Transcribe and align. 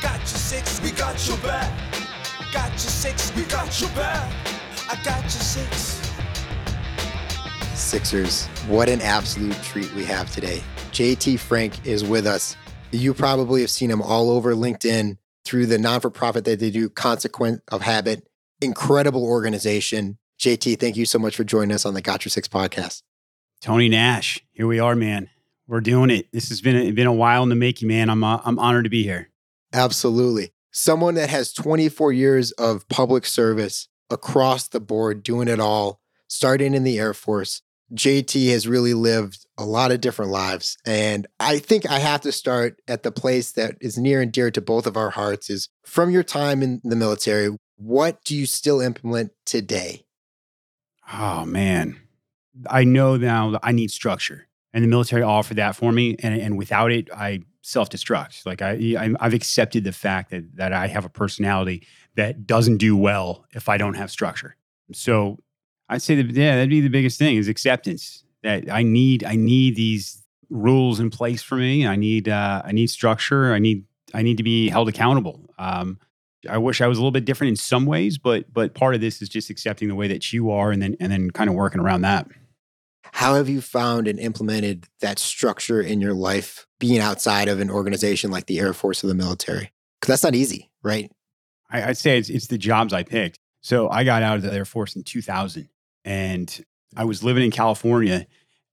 Got 0.00 0.20
your 0.20 0.26
six, 0.26 0.80
we 0.80 0.92
got 0.92 1.26
your 1.26 1.36
back. 1.38 1.72
Got 2.52 2.70
your 2.70 2.78
six, 2.78 3.34
we 3.34 3.42
got 3.44 3.80
your 3.80 3.90
back. 3.90 4.32
I 4.88 4.94
got 5.02 5.22
your 5.22 5.30
six. 5.30 6.00
Sixers, 7.74 8.46
what 8.68 8.88
an 8.88 9.00
absolute 9.00 9.60
treat 9.62 9.92
we 9.94 10.04
have 10.04 10.30
today. 10.30 10.62
JT 10.92 11.40
Frank 11.40 11.84
is 11.84 12.04
with 12.04 12.26
us. 12.26 12.56
You 12.92 13.12
probably 13.12 13.60
have 13.62 13.70
seen 13.70 13.90
him 13.90 14.00
all 14.00 14.30
over 14.30 14.54
LinkedIn 14.54 15.18
through 15.44 15.66
the 15.66 15.78
non 15.78 16.00
for 16.00 16.10
profit 16.10 16.44
that 16.44 16.60
they 16.60 16.70
do, 16.70 16.88
Consequence 16.88 17.60
of 17.72 17.82
Habit. 17.82 18.26
Incredible 18.60 19.24
organization. 19.24 20.18
JT, 20.38 20.78
thank 20.78 20.96
you 20.96 21.06
so 21.06 21.18
much 21.18 21.34
for 21.34 21.42
joining 21.42 21.74
us 21.74 21.84
on 21.84 21.94
the 21.94 22.02
Got 22.02 22.24
Your 22.24 22.30
Six 22.30 22.46
podcast. 22.46 23.02
Tony 23.60 23.88
Nash, 23.88 24.44
here 24.52 24.68
we 24.68 24.78
are, 24.78 24.94
man. 24.94 25.28
We're 25.66 25.80
doing 25.80 26.10
it. 26.10 26.30
This 26.32 26.50
has 26.50 26.60
been 26.60 26.76
a, 26.76 26.90
been 26.92 27.08
a 27.08 27.12
while 27.12 27.42
in 27.42 27.48
the 27.48 27.56
making, 27.56 27.88
man. 27.88 28.08
I'm 28.08 28.22
uh, 28.22 28.40
I'm 28.44 28.58
honored 28.60 28.84
to 28.84 28.90
be 28.90 29.02
here. 29.02 29.30
Absolutely. 29.72 30.52
Someone 30.70 31.14
that 31.14 31.30
has 31.30 31.52
24 31.52 32.12
years 32.12 32.52
of 32.52 32.88
public 32.88 33.26
service 33.26 33.88
across 34.10 34.68
the 34.68 34.80
board, 34.80 35.22
doing 35.22 35.48
it 35.48 35.60
all, 35.60 36.00
starting 36.26 36.74
in 36.74 36.84
the 36.84 36.98
Air 36.98 37.14
Force. 37.14 37.62
JT 37.94 38.50
has 38.50 38.68
really 38.68 38.92
lived 38.92 39.46
a 39.56 39.64
lot 39.64 39.92
of 39.92 40.00
different 40.00 40.30
lives. 40.30 40.76
And 40.84 41.26
I 41.40 41.58
think 41.58 41.90
I 41.90 41.98
have 41.98 42.20
to 42.22 42.32
start 42.32 42.80
at 42.86 43.02
the 43.02 43.10
place 43.10 43.52
that 43.52 43.76
is 43.80 43.96
near 43.96 44.20
and 44.20 44.30
dear 44.30 44.50
to 44.50 44.60
both 44.60 44.86
of 44.86 44.96
our 44.96 45.10
hearts 45.10 45.48
is 45.48 45.70
from 45.84 46.10
your 46.10 46.22
time 46.22 46.62
in 46.62 46.80
the 46.84 46.96
military, 46.96 47.56
what 47.76 48.22
do 48.24 48.36
you 48.36 48.44
still 48.44 48.80
implement 48.80 49.32
today? 49.46 50.04
Oh, 51.12 51.46
man. 51.46 51.98
I 52.68 52.84
know 52.84 53.16
now 53.16 53.52
that 53.52 53.60
I 53.62 53.72
need 53.72 53.90
structure, 53.90 54.47
and 54.78 54.84
the 54.84 54.88
military 54.88 55.22
offered 55.22 55.56
that 55.56 55.74
for 55.74 55.90
me. 55.90 56.14
And, 56.20 56.40
and 56.40 56.56
without 56.56 56.92
it, 56.92 57.10
I 57.12 57.40
self 57.62 57.90
destruct. 57.90 58.46
Like 58.46 58.62
I, 58.62 59.12
I've 59.18 59.34
accepted 59.34 59.82
the 59.82 59.90
fact 59.90 60.30
that 60.30 60.54
that 60.54 60.72
I 60.72 60.86
have 60.86 61.04
a 61.04 61.08
personality 61.08 61.84
that 62.14 62.46
doesn't 62.46 62.76
do 62.76 62.96
well 62.96 63.44
if 63.52 63.68
I 63.68 63.76
don't 63.76 63.94
have 63.94 64.08
structure. 64.08 64.54
So 64.92 65.40
I'd 65.88 66.00
say 66.00 66.22
that 66.22 66.30
yeah, 66.30 66.54
that'd 66.54 66.70
be 66.70 66.80
the 66.80 66.90
biggest 66.90 67.18
thing 67.18 67.38
is 67.38 67.48
acceptance. 67.48 68.22
That 68.44 68.70
I 68.70 68.84
need, 68.84 69.24
I 69.24 69.34
need 69.34 69.74
these 69.74 70.24
rules 70.48 71.00
in 71.00 71.10
place 71.10 71.42
for 71.42 71.56
me. 71.56 71.84
I 71.84 71.96
need, 71.96 72.28
uh, 72.28 72.62
I 72.64 72.70
need 72.70 72.88
structure. 72.88 73.52
I 73.52 73.58
need, 73.58 73.84
I 74.14 74.22
need 74.22 74.36
to 74.36 74.44
be 74.44 74.68
held 74.68 74.88
accountable. 74.88 75.40
Um, 75.58 75.98
I 76.48 76.58
wish 76.58 76.80
I 76.80 76.86
was 76.86 76.98
a 76.98 77.00
little 77.00 77.10
bit 77.10 77.24
different 77.24 77.48
in 77.48 77.56
some 77.56 77.84
ways, 77.84 78.16
but 78.16 78.44
but 78.54 78.74
part 78.74 78.94
of 78.94 79.00
this 79.00 79.20
is 79.20 79.28
just 79.28 79.50
accepting 79.50 79.88
the 79.88 79.96
way 79.96 80.06
that 80.06 80.32
you 80.32 80.52
are, 80.52 80.70
and 80.70 80.80
then 80.80 80.96
and 81.00 81.10
then 81.10 81.32
kind 81.32 81.50
of 81.50 81.56
working 81.56 81.80
around 81.80 82.02
that. 82.02 82.28
How 83.12 83.34
have 83.34 83.48
you 83.48 83.60
found 83.60 84.08
and 84.08 84.18
implemented 84.18 84.86
that 85.00 85.18
structure 85.18 85.80
in 85.80 86.00
your 86.00 86.14
life 86.14 86.66
being 86.78 87.00
outside 87.00 87.48
of 87.48 87.60
an 87.60 87.70
organization 87.70 88.30
like 88.30 88.46
the 88.46 88.58
Air 88.58 88.72
Force 88.72 89.02
or 89.02 89.08
the 89.08 89.14
military? 89.14 89.72
Because 90.00 90.12
that's 90.12 90.22
not 90.22 90.34
easy, 90.34 90.70
right? 90.82 91.10
I, 91.70 91.88
would 91.88 91.96
say 91.96 92.18
it's, 92.18 92.30
it's 92.30 92.46
the 92.46 92.58
jobs 92.58 92.92
I 92.92 93.02
picked. 93.02 93.38
So 93.60 93.90
I 93.90 94.04
got 94.04 94.22
out 94.22 94.36
of 94.36 94.42
the 94.42 94.52
Air 94.52 94.64
Force 94.64 94.96
in 94.96 95.02
2000 95.02 95.68
and 96.04 96.64
I 96.96 97.04
was 97.04 97.22
living 97.22 97.44
in 97.44 97.50
California 97.50 98.26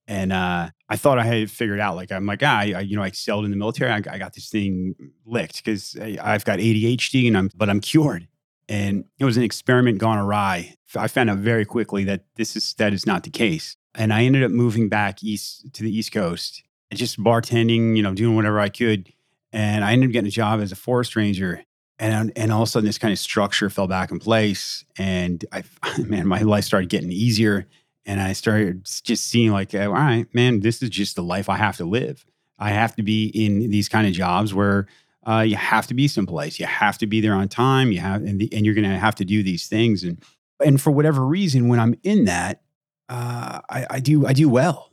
and 0.08 0.32
uh, 0.32 0.70
I 0.88 0.96
thought 0.96 1.18
I 1.18 1.24
had 1.24 1.50
figured 1.50 1.80
out. 1.80 1.96
Like 1.96 2.12
I'm 2.12 2.26
like, 2.26 2.42
ah, 2.42 2.60
I, 2.60 2.80
you 2.80 2.96
know, 2.96 3.02
I 3.02 3.08
excelled 3.08 3.44
in 3.44 3.50
the 3.50 3.56
military. 3.56 3.90
I, 3.90 3.96
I 3.96 4.18
got 4.18 4.34
this 4.34 4.48
thing 4.48 4.94
licked 5.24 5.64
because 5.64 5.96
I've 5.96 6.44
got 6.44 6.58
ADHD 6.58 7.26
and 7.26 7.36
I'm, 7.36 7.50
but 7.56 7.68
I'm 7.68 7.80
cured. 7.80 8.28
And 8.68 9.04
it 9.18 9.24
was 9.24 9.36
an 9.36 9.42
experiment 9.42 9.98
gone 9.98 10.18
awry. 10.18 10.74
I 10.96 11.08
found 11.08 11.30
out 11.30 11.38
very 11.38 11.64
quickly 11.64 12.04
that 12.04 12.24
this 12.36 12.56
is 12.56 12.74
that 12.74 12.92
is 12.92 13.06
not 13.06 13.22
the 13.22 13.30
case. 13.30 13.76
And 13.96 14.12
I 14.12 14.24
ended 14.24 14.44
up 14.44 14.50
moving 14.50 14.88
back 14.88 15.24
east 15.24 15.72
to 15.74 15.82
the 15.82 15.96
East 15.96 16.12
Coast 16.12 16.62
and 16.90 16.98
just 16.98 17.18
bartending, 17.18 17.96
you 17.96 18.02
know, 18.02 18.14
doing 18.14 18.36
whatever 18.36 18.60
I 18.60 18.68
could. 18.68 19.12
And 19.52 19.84
I 19.84 19.92
ended 19.92 20.10
up 20.10 20.12
getting 20.12 20.28
a 20.28 20.30
job 20.30 20.60
as 20.60 20.70
a 20.70 20.76
forest 20.76 21.16
ranger. 21.16 21.62
And, 21.98 22.30
and 22.36 22.52
all 22.52 22.62
of 22.62 22.68
a 22.68 22.70
sudden, 22.70 22.86
this 22.86 22.98
kind 22.98 23.12
of 23.12 23.18
structure 23.18 23.70
fell 23.70 23.86
back 23.86 24.10
in 24.10 24.18
place. 24.18 24.84
And 24.98 25.44
I, 25.50 25.64
man, 25.98 26.26
my 26.26 26.42
life 26.42 26.64
started 26.64 26.90
getting 26.90 27.10
easier. 27.10 27.66
And 28.04 28.20
I 28.20 28.34
started 28.34 28.84
just 29.02 29.26
seeing, 29.26 29.50
like, 29.50 29.74
all 29.74 29.88
right, 29.88 30.32
man, 30.32 30.60
this 30.60 30.82
is 30.82 30.90
just 30.90 31.16
the 31.16 31.24
life 31.24 31.48
I 31.48 31.56
have 31.56 31.78
to 31.78 31.84
live. 31.84 32.24
I 32.58 32.70
have 32.70 32.94
to 32.96 33.02
be 33.02 33.26
in 33.26 33.70
these 33.70 33.88
kind 33.88 34.06
of 34.06 34.12
jobs 34.12 34.54
where 34.54 34.86
uh, 35.26 35.40
you 35.40 35.56
have 35.56 35.88
to 35.88 35.94
be 35.94 36.06
someplace. 36.06 36.60
You 36.60 36.66
have 36.66 36.98
to 36.98 37.06
be 37.06 37.20
there 37.20 37.34
on 37.34 37.48
time. 37.48 37.90
You 37.90 37.98
have, 37.98 38.22
and, 38.22 38.40
the, 38.40 38.52
and 38.52 38.64
you're 38.64 38.76
going 38.76 38.88
to 38.88 38.96
have 38.96 39.16
to 39.16 39.24
do 39.24 39.42
these 39.42 39.66
things. 39.66 40.04
And 40.04 40.22
and 40.64 40.80
for 40.80 40.90
whatever 40.90 41.26
reason, 41.26 41.68
when 41.68 41.78
I'm 41.78 41.94
in 42.02 42.24
that, 42.26 42.62
uh, 43.08 43.60
I, 43.70 43.86
I 43.90 44.00
do 44.00 44.26
I 44.26 44.32
do 44.32 44.48
well. 44.48 44.90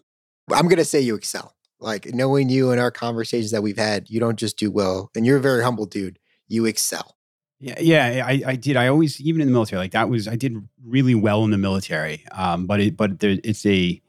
I'm 0.52 0.68
gonna 0.68 0.86
say 0.86 1.00
you 1.02 1.16
excel. 1.16 1.56
Like 1.80 2.14
knowing 2.14 2.50
you 2.50 2.72
and 2.72 2.80
our 2.80 2.92
conversations 2.92 3.52
that 3.52 3.62
we've 3.62 3.78
had, 3.78 4.10
you 4.10 4.20
don't 4.20 4.38
just 4.38 4.58
do 4.58 4.72
well, 4.72 5.12
and 5.16 5.26
you're 5.26 5.38
a 5.38 5.42
very 5.42 5.64
humble 5.64 5.86
dude. 5.86 6.20
You 6.48 6.66
excel. 6.66 7.18
Yeah, 7.60 7.80
yeah, 7.80 8.26
I, 8.26 8.42
I 8.46 8.56
did. 8.58 8.76
I 8.76 8.88
always, 8.88 9.22
even 9.22 9.42
in 9.42 9.48
the 9.48 9.54
military, 9.54 9.80
like 9.80 9.92
that 9.92 10.10
was, 10.10 10.28
I 10.28 10.36
did 10.36 10.58
really 10.84 11.16
well 11.16 11.46
in 11.46 11.52
the 11.52 11.58
military. 11.58 12.26
Um, 12.34 12.68
but 12.68 12.82
it, 12.82 12.98
but 12.98 13.22
there, 13.22 13.38
it's 13.42 13.66
a, 13.66 14.02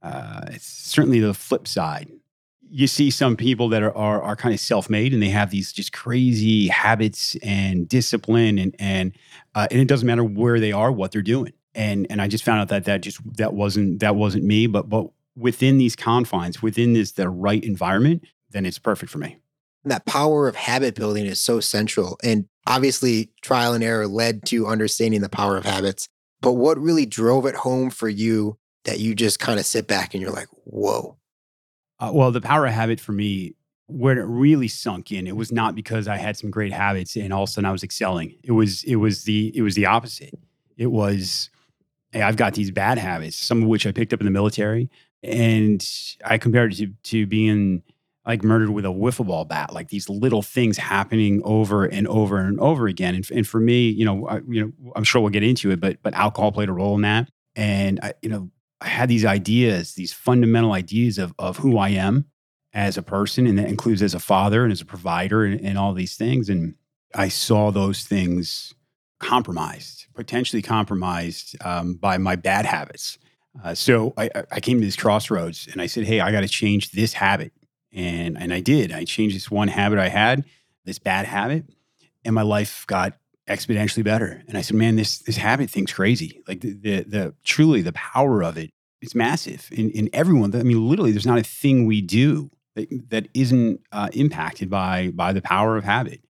uh, 0.00 0.42
it's 0.48 0.66
certainly 0.66 1.18
the 1.18 1.34
flip 1.34 1.66
side. 1.66 2.08
You 2.68 2.86
see 2.86 3.10
some 3.10 3.36
people 3.36 3.68
that 3.70 3.82
are 3.82 3.96
are, 3.96 4.22
are 4.22 4.36
kind 4.36 4.54
of 4.54 4.60
self 4.60 4.88
made, 4.88 5.12
and 5.12 5.20
they 5.20 5.28
have 5.30 5.50
these 5.50 5.72
just 5.72 5.92
crazy 5.92 6.68
habits 6.68 7.36
and 7.42 7.88
discipline, 7.88 8.58
and 8.58 8.76
and 8.78 9.12
uh, 9.56 9.66
and 9.72 9.80
it 9.80 9.88
doesn't 9.88 10.06
matter 10.06 10.22
where 10.22 10.60
they 10.60 10.70
are, 10.70 10.92
what 10.92 11.10
they're 11.10 11.22
doing 11.22 11.52
and 11.74 12.06
and 12.10 12.20
I 12.20 12.28
just 12.28 12.44
found 12.44 12.60
out 12.60 12.68
that 12.68 12.84
that 12.84 13.00
just 13.00 13.20
that 13.36 13.54
wasn't 13.54 14.00
that 14.00 14.16
wasn't 14.16 14.44
me. 14.44 14.66
But 14.66 14.88
but 14.88 15.08
within 15.36 15.78
these 15.78 15.96
confines, 15.96 16.62
within 16.62 16.92
this 16.92 17.12
the 17.12 17.28
right 17.28 17.62
environment, 17.62 18.24
then 18.50 18.66
it's 18.66 18.78
perfect 18.78 19.10
for 19.10 19.18
me. 19.18 19.38
That 19.84 20.04
power 20.04 20.46
of 20.46 20.56
habit 20.56 20.94
building 20.94 21.26
is 21.26 21.40
so 21.40 21.60
central, 21.60 22.18
and 22.22 22.46
obviously 22.66 23.30
trial 23.42 23.72
and 23.72 23.82
error 23.82 24.06
led 24.06 24.44
to 24.46 24.66
understanding 24.66 25.20
the 25.20 25.28
power 25.28 25.56
of 25.56 25.64
habits. 25.64 26.08
But 26.40 26.52
what 26.54 26.78
really 26.78 27.06
drove 27.06 27.46
it 27.46 27.54
home 27.54 27.90
for 27.90 28.08
you 28.08 28.58
that 28.84 28.98
you 28.98 29.14
just 29.14 29.38
kind 29.38 29.58
of 29.58 29.66
sit 29.66 29.86
back 29.86 30.14
and 30.14 30.22
you're 30.22 30.32
like, 30.32 30.48
whoa. 30.64 31.16
Uh, 31.98 32.10
well, 32.14 32.32
the 32.32 32.40
power 32.40 32.66
of 32.66 32.72
habit 32.72 32.98
for 32.98 33.12
me, 33.12 33.54
where 33.86 34.18
it 34.18 34.24
really 34.24 34.68
sunk 34.68 35.12
in, 35.12 35.26
it 35.26 35.36
was 35.36 35.52
not 35.52 35.74
because 35.74 36.08
I 36.08 36.16
had 36.16 36.36
some 36.36 36.50
great 36.50 36.72
habits 36.72 37.16
and 37.16 37.32
all 37.32 37.42
of 37.42 37.48
a 37.48 37.52
sudden 37.52 37.68
I 37.68 37.72
was 37.72 37.82
excelling. 37.82 38.36
It 38.42 38.52
was 38.52 38.84
it 38.84 38.96
was 38.96 39.24
the 39.24 39.52
it 39.54 39.62
was 39.62 39.74
the 39.74 39.86
opposite. 39.86 40.34
It 40.76 40.86
was 40.86 41.50
hey, 42.12 42.22
I've 42.22 42.36
got 42.36 42.54
these 42.54 42.70
bad 42.70 42.98
habits, 42.98 43.36
some 43.36 43.62
of 43.62 43.68
which 43.68 43.86
I 43.86 43.92
picked 43.92 44.12
up 44.12 44.20
in 44.20 44.26
the 44.26 44.32
military, 44.32 44.90
and 45.22 45.86
I 46.24 46.38
compared 46.38 46.72
it 46.72 46.76
to 46.76 46.92
to 47.10 47.26
being 47.26 47.82
like 48.26 48.44
murdered 48.44 48.70
with 48.70 48.84
a 48.84 48.88
wiffle 48.88 49.26
ball 49.26 49.44
bat, 49.44 49.72
like 49.72 49.88
these 49.88 50.08
little 50.08 50.42
things 50.42 50.76
happening 50.76 51.40
over 51.44 51.84
and 51.84 52.06
over 52.06 52.38
and 52.38 52.60
over 52.60 52.86
again. 52.86 53.14
And, 53.14 53.30
and 53.30 53.48
for 53.48 53.58
me, 53.58 53.88
you 53.88 54.04
know, 54.04 54.28
I, 54.28 54.40
you 54.48 54.60
know, 54.62 54.92
I'm 54.94 55.04
sure 55.04 55.20
we'll 55.20 55.30
get 55.30 55.42
into 55.42 55.70
it, 55.70 55.80
but 55.80 56.02
but 56.02 56.14
alcohol 56.14 56.52
played 56.52 56.68
a 56.68 56.72
role 56.72 56.94
in 56.94 57.02
that. 57.02 57.30
And 57.56 57.98
I, 58.02 58.14
you 58.22 58.28
know, 58.28 58.50
I 58.80 58.88
had 58.88 59.08
these 59.08 59.24
ideas, 59.24 59.94
these 59.94 60.12
fundamental 60.12 60.72
ideas 60.72 61.18
of 61.18 61.34
of 61.38 61.58
who 61.58 61.78
I 61.78 61.90
am 61.90 62.26
as 62.72 62.96
a 62.96 63.02
person, 63.02 63.46
and 63.46 63.58
that 63.58 63.68
includes 63.68 64.02
as 64.02 64.14
a 64.14 64.20
father 64.20 64.62
and 64.62 64.72
as 64.72 64.80
a 64.80 64.86
provider 64.86 65.44
and, 65.44 65.60
and 65.60 65.78
all 65.78 65.92
these 65.92 66.16
things. 66.16 66.48
And 66.48 66.74
I 67.14 67.28
saw 67.28 67.70
those 67.70 68.04
things 68.04 68.74
compromised, 69.20 70.06
potentially 70.14 70.62
compromised 70.62 71.56
um, 71.64 71.94
by 71.94 72.18
my 72.18 72.36
bad 72.36 72.66
habits. 72.66 73.18
Uh, 73.62 73.74
so 73.74 74.12
I, 74.16 74.30
I, 74.50 74.60
came 74.60 74.78
to 74.80 74.86
this 74.86 74.96
crossroads 74.96 75.68
and 75.70 75.82
I 75.82 75.86
said, 75.86 76.04
Hey, 76.04 76.20
I 76.20 76.32
got 76.32 76.40
to 76.40 76.48
change 76.48 76.92
this 76.92 77.12
habit. 77.12 77.52
And, 77.92 78.40
and 78.40 78.52
I 78.52 78.60
did. 78.60 78.92
I 78.92 79.04
changed 79.04 79.36
this 79.36 79.50
one 79.50 79.68
habit 79.68 79.98
I 79.98 80.08
had, 80.08 80.44
this 80.84 80.98
bad 80.98 81.26
habit, 81.26 81.64
and 82.24 82.34
my 82.34 82.42
life 82.42 82.84
got 82.86 83.18
exponentially 83.48 84.04
better. 84.04 84.42
And 84.46 84.56
I 84.56 84.62
said, 84.62 84.76
Man, 84.76 84.96
this, 84.96 85.18
this 85.18 85.36
habit 85.36 85.68
thing's 85.68 85.92
crazy. 85.92 86.42
Like 86.46 86.60
the, 86.60 86.72
the, 86.72 87.02
the 87.02 87.34
truly 87.44 87.82
the 87.82 87.92
power 87.92 88.42
of 88.42 88.56
it 88.56 88.70
is 89.02 89.14
massive 89.14 89.68
in, 89.72 89.90
in 89.90 90.08
everyone. 90.12 90.54
I 90.54 90.62
mean, 90.62 90.88
literally, 90.88 91.10
there's 91.10 91.26
not 91.26 91.38
a 91.38 91.44
thing 91.44 91.86
we 91.86 92.00
do 92.00 92.50
that, 92.76 93.10
that 93.10 93.28
isn't 93.34 93.80
uh, 93.90 94.08
impacted 94.12 94.70
by, 94.70 95.10
by 95.10 95.32
the 95.32 95.42
power 95.42 95.76
of 95.76 95.84
habit 95.84 96.20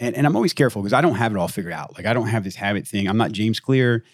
and, 0.00 0.14
and 0.16 0.26
I'm 0.26 0.36
always 0.36 0.52
careful 0.52 0.82
because 0.82 0.92
I 0.92 1.00
don't 1.00 1.16
have 1.16 1.32
it 1.32 1.38
all 1.38 1.48
figured 1.48 1.72
out. 1.74 1.96
Like 1.96 2.06
I 2.06 2.12
don't 2.14 2.28
have 2.28 2.44
this 2.44 2.54
habit 2.56 2.86
thing. 2.86 3.08
I'm 3.08 3.16
not 3.16 3.32
James 3.32 3.60
Clear. 3.60 4.04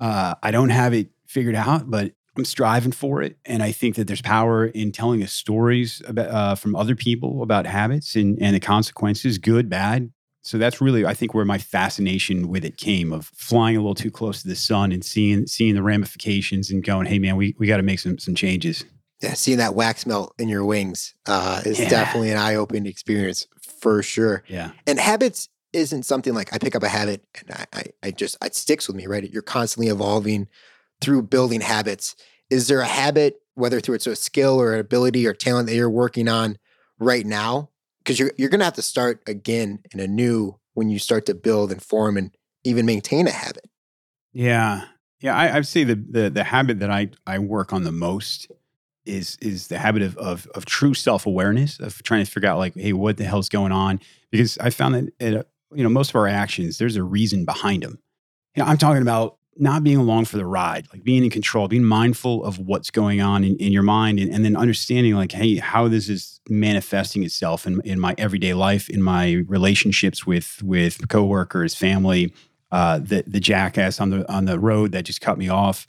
Uh, 0.00 0.34
I 0.42 0.50
don't 0.50 0.70
have 0.70 0.92
it 0.94 1.08
figured 1.26 1.54
out, 1.54 1.90
but 1.90 2.12
I'm 2.36 2.44
striving 2.44 2.90
for 2.92 3.22
it, 3.22 3.36
and 3.44 3.62
I 3.62 3.70
think 3.70 3.94
that 3.94 4.08
there's 4.08 4.20
power 4.22 4.66
in 4.66 4.90
telling 4.90 5.22
us 5.22 5.32
stories 5.32 6.02
about 6.06 6.28
uh, 6.30 6.54
from 6.56 6.74
other 6.74 6.96
people 6.96 7.42
about 7.42 7.64
habits 7.66 8.16
and 8.16 8.36
and 8.40 8.56
the 8.56 8.60
consequences, 8.60 9.38
good, 9.38 9.68
bad. 9.70 10.10
So 10.42 10.58
that's 10.58 10.78
really, 10.80 11.06
I 11.06 11.14
think, 11.14 11.32
where 11.32 11.44
my 11.46 11.56
fascination 11.56 12.48
with 12.48 12.64
it 12.66 12.76
came 12.76 13.12
of 13.14 13.26
flying 13.34 13.76
a 13.76 13.80
little 13.80 13.94
too 13.94 14.10
close 14.10 14.42
to 14.42 14.48
the 14.48 14.56
sun 14.56 14.90
and 14.92 15.04
seeing 15.04 15.46
seeing 15.46 15.74
the 15.76 15.82
ramifications 15.82 16.70
and 16.70 16.82
going, 16.84 17.06
"Hey, 17.06 17.18
man, 17.20 17.36
we 17.36 17.54
we 17.58 17.66
got 17.68 17.76
to 17.78 17.82
make 17.84 18.00
some 18.00 18.18
some 18.18 18.34
changes." 18.34 18.84
Yeah, 19.22 19.34
seeing 19.34 19.58
that 19.58 19.74
wax 19.76 20.04
melt 20.04 20.34
in 20.38 20.48
your 20.48 20.64
wings 20.64 21.14
uh, 21.26 21.62
is 21.64 21.78
Yeah. 21.78 21.88
definitely 21.88 22.30
an 22.30 22.36
eye 22.36 22.56
opening 22.56 22.84
experience 22.86 23.46
for 23.84 24.02
sure. 24.02 24.42
Yeah, 24.48 24.70
And 24.86 24.98
habits 24.98 25.50
isn't 25.74 26.04
something 26.04 26.32
like 26.32 26.54
I 26.54 26.58
pick 26.58 26.74
up 26.74 26.82
a 26.82 26.88
habit 26.88 27.22
and 27.38 27.50
I, 27.50 27.66
I, 27.74 27.84
I 28.04 28.10
just, 28.12 28.38
it 28.42 28.54
sticks 28.54 28.88
with 28.88 28.96
me, 28.96 29.06
right? 29.06 29.30
You're 29.30 29.42
constantly 29.42 29.88
evolving 29.88 30.48
through 31.02 31.24
building 31.24 31.60
habits. 31.60 32.16
Is 32.48 32.66
there 32.66 32.80
a 32.80 32.86
habit, 32.86 33.42
whether 33.56 33.80
through 33.80 33.96
it's 33.96 34.06
a 34.06 34.16
skill 34.16 34.58
or 34.58 34.72
an 34.72 34.80
ability 34.80 35.26
or 35.26 35.34
talent 35.34 35.68
that 35.68 35.74
you're 35.74 35.90
working 35.90 36.28
on 36.28 36.56
right 36.98 37.26
now? 37.26 37.68
Because 37.98 38.18
you're, 38.18 38.32
you're 38.38 38.48
going 38.48 38.60
to 38.60 38.64
have 38.64 38.74
to 38.74 38.82
start 38.82 39.22
again 39.26 39.80
and 39.92 40.00
anew 40.00 40.58
when 40.72 40.88
you 40.88 40.98
start 40.98 41.26
to 41.26 41.34
build 41.34 41.70
and 41.70 41.82
form 41.82 42.16
and 42.16 42.34
even 42.64 42.86
maintain 42.86 43.26
a 43.26 43.32
habit. 43.32 43.68
yeah, 44.32 44.86
yeah. 45.20 45.36
I, 45.36 45.56
I'd 45.56 45.66
say 45.66 45.84
the 45.84 45.94
the 45.94 46.30
the 46.30 46.44
habit 46.44 46.80
that 46.80 46.90
I 46.90 47.10
I 47.26 47.38
work 47.38 47.74
on 47.74 47.84
the 47.84 47.92
most 47.92 48.50
is 49.06 49.36
is 49.40 49.68
the 49.68 49.78
habit 49.78 50.02
of 50.02 50.16
of, 50.16 50.46
of 50.54 50.64
true 50.64 50.94
self 50.94 51.26
awareness 51.26 51.78
of 51.80 52.02
trying 52.02 52.24
to 52.24 52.30
figure 52.30 52.48
out 52.48 52.58
like, 52.58 52.74
hey, 52.74 52.92
what 52.92 53.16
the 53.16 53.24
hell's 53.24 53.48
going 53.48 53.72
on? 53.72 54.00
Because 54.30 54.58
I 54.58 54.70
found 54.70 54.94
that 54.94 55.12
it, 55.20 55.48
you 55.74 55.82
know 55.82 55.88
most 55.88 56.10
of 56.10 56.16
our 56.16 56.28
actions, 56.28 56.78
there's 56.78 56.96
a 56.96 57.02
reason 57.02 57.44
behind 57.44 57.82
them. 57.82 57.98
You 58.54 58.62
know, 58.62 58.68
I'm 58.68 58.78
talking 58.78 59.02
about 59.02 59.38
not 59.56 59.84
being 59.84 59.98
along 59.98 60.24
for 60.24 60.36
the 60.36 60.46
ride, 60.46 60.88
like 60.92 61.04
being 61.04 61.24
in 61.24 61.30
control, 61.30 61.68
being 61.68 61.84
mindful 61.84 62.44
of 62.44 62.58
what's 62.58 62.90
going 62.90 63.20
on 63.20 63.44
in, 63.44 63.56
in 63.56 63.72
your 63.72 63.82
mind, 63.82 64.18
and, 64.18 64.32
and 64.32 64.44
then 64.44 64.56
understanding 64.56 65.14
like, 65.14 65.32
hey, 65.32 65.56
how 65.56 65.86
this 65.86 66.08
is 66.08 66.40
manifesting 66.48 67.22
itself 67.22 67.66
in, 67.66 67.80
in 67.84 68.00
my 68.00 68.14
everyday 68.18 68.54
life, 68.54 68.88
in 68.88 69.02
my 69.02 69.44
relationships 69.46 70.26
with 70.26 70.60
with 70.62 71.08
coworkers, 71.08 71.74
family, 71.74 72.32
uh, 72.72 72.98
the 72.98 73.24
the 73.26 73.40
jackass 73.40 74.00
on 74.00 74.10
the 74.10 74.32
on 74.32 74.46
the 74.46 74.58
road 74.58 74.92
that 74.92 75.04
just 75.04 75.20
cut 75.20 75.38
me 75.38 75.48
off. 75.48 75.86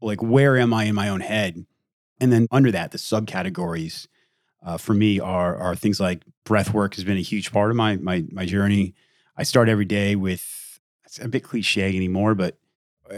Like, 0.00 0.22
where 0.22 0.56
am 0.56 0.72
I 0.72 0.84
in 0.84 0.94
my 0.94 1.08
own 1.08 1.20
head? 1.20 1.64
And 2.20 2.32
then 2.32 2.46
under 2.50 2.70
that, 2.72 2.90
the 2.90 2.98
subcategories 2.98 4.06
uh, 4.64 4.76
for 4.76 4.94
me 4.94 5.20
are 5.20 5.56
are 5.56 5.76
things 5.76 6.00
like 6.00 6.22
breath 6.44 6.74
work 6.74 6.94
has 6.94 7.04
been 7.04 7.16
a 7.16 7.22
huge 7.22 7.52
part 7.52 7.70
of 7.70 7.76
my 7.76 7.96
my 7.96 8.24
my 8.30 8.44
journey. 8.44 8.94
I 9.36 9.44
start 9.44 9.68
every 9.68 9.84
day 9.84 10.16
with 10.16 10.80
it's 11.04 11.18
a 11.20 11.28
bit 11.28 11.44
cliche 11.44 11.96
anymore, 11.96 12.34
but 12.34 12.58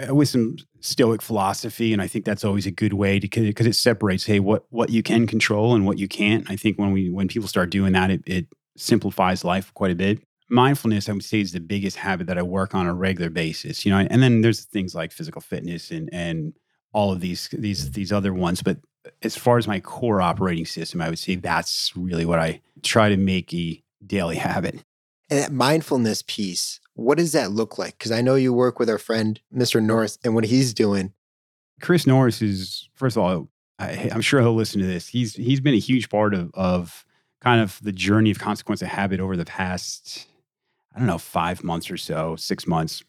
uh, 0.09 0.15
with 0.15 0.29
some 0.29 0.57
stoic 0.81 1.23
philosophy, 1.23 1.93
and 1.93 2.01
I 2.01 2.07
think 2.07 2.25
that's 2.25 2.45
always 2.45 2.67
a 2.67 2.71
good 2.71 2.93
way 2.93 3.19
to 3.19 3.29
because 3.29 3.67
it 3.67 3.75
separates 3.75 4.25
hey 4.25 4.41
what 4.41 4.65
what 4.71 4.91
you 4.91 5.03
can 5.03 5.27
control 5.27 5.75
and 5.75 5.87
what 5.87 5.99
you 5.99 6.09
can't. 6.09 6.49
I 6.51 6.57
think 6.57 6.79
when 6.79 6.93
we 6.93 7.11
when 7.11 7.29
people 7.29 7.49
start 7.49 7.71
doing 7.71 7.93
that, 7.93 8.11
it, 8.11 8.23
it 8.27 8.47
simplifies 8.77 9.45
life 9.45 9.73
quite 9.75 9.91
a 9.91 9.97
bit. 9.97 10.23
Mindfulness, 10.49 11.09
I 11.09 11.13
would 11.13 11.25
say, 11.25 11.41
is 11.41 11.53
the 11.53 11.61
biggest 11.61 11.97
habit 11.97 12.27
that 12.27 12.39
I 12.39 12.43
work 12.43 12.75
on 12.75 12.87
a 12.87 12.95
regular 12.95 13.31
basis. 13.31 13.85
You 13.85 13.93
know, 13.93 13.99
and 13.99 14.23
then 14.23 14.43
there's 14.43 14.65
things 14.65 14.95
like 14.95 15.13
physical 15.13 15.41
fitness 15.41 15.91
and 15.91 16.09
and 16.13 16.53
all 16.93 17.13
of 17.13 17.21
these 17.21 17.49
these 17.53 17.93
these 17.93 18.13
other 18.13 18.33
ones. 18.33 18.63
But 18.63 18.79
as 19.23 19.37
far 19.37 19.59
as 19.59 19.67
my 19.67 19.81
core 19.81 20.21
operating 20.21 20.67
system, 20.67 21.01
I 21.01 21.09
would 21.09 21.19
say 21.19 21.35
that's 21.37 21.93
really 21.97 22.25
what 22.25 22.39
I 22.39 22.61
try 22.83 23.09
to 23.09 23.17
make 23.17 23.53
a 23.55 23.83
daily 24.05 24.37
habit. 24.49 24.83
And 25.29 25.39
that 25.39 25.53
mindfulness 25.53 26.23
piece, 26.27 26.81
what 26.95 27.19
does 27.19 27.33
that 27.33 27.53
look 27.53 27.79
like? 27.79 27.97
Because 27.99 28.11
I 28.11 28.21
know 28.21 28.35
you 28.35 28.53
work 28.53 28.79
with 28.81 28.91
our 28.91 28.99
friend, 28.99 29.41
Mr. 29.55 29.81
Norris, 29.81 30.19
and 30.25 30.35
what 30.35 30.45
he's 30.45 30.75
doing. 30.75 31.13
Chris 31.81 32.07
Norris 32.07 32.43
is 32.43 32.89
first 32.95 33.17
of 33.17 33.23
all, 33.23 33.49
I, 33.79 34.11
I'm 34.13 34.21
sure 34.21 34.41
he'll 34.41 34.55
listen 34.55 34.81
to 34.81 34.87
this. 34.87 35.09
He's 35.09 35.35
he's 35.35 35.61
been 35.61 35.75
a 35.75 35.79
huge 35.79 36.11
part 36.11 36.35
of 36.35 36.51
of 36.55 37.07
kind 37.41 37.61
of 37.61 37.79
the 37.83 37.93
journey 37.93 38.31
of 38.31 38.39
consequence 38.39 38.83
of 38.83 38.89
habit 38.89 39.21
over 39.21 39.37
the 39.37 39.47
past, 39.47 40.27
I 40.95 40.99
don't 40.99 41.07
know, 41.07 41.19
five 41.19 41.65
months 41.65 41.91
or 41.91 41.97
so, 41.97 42.37
six 42.37 42.67
months. 42.67 43.03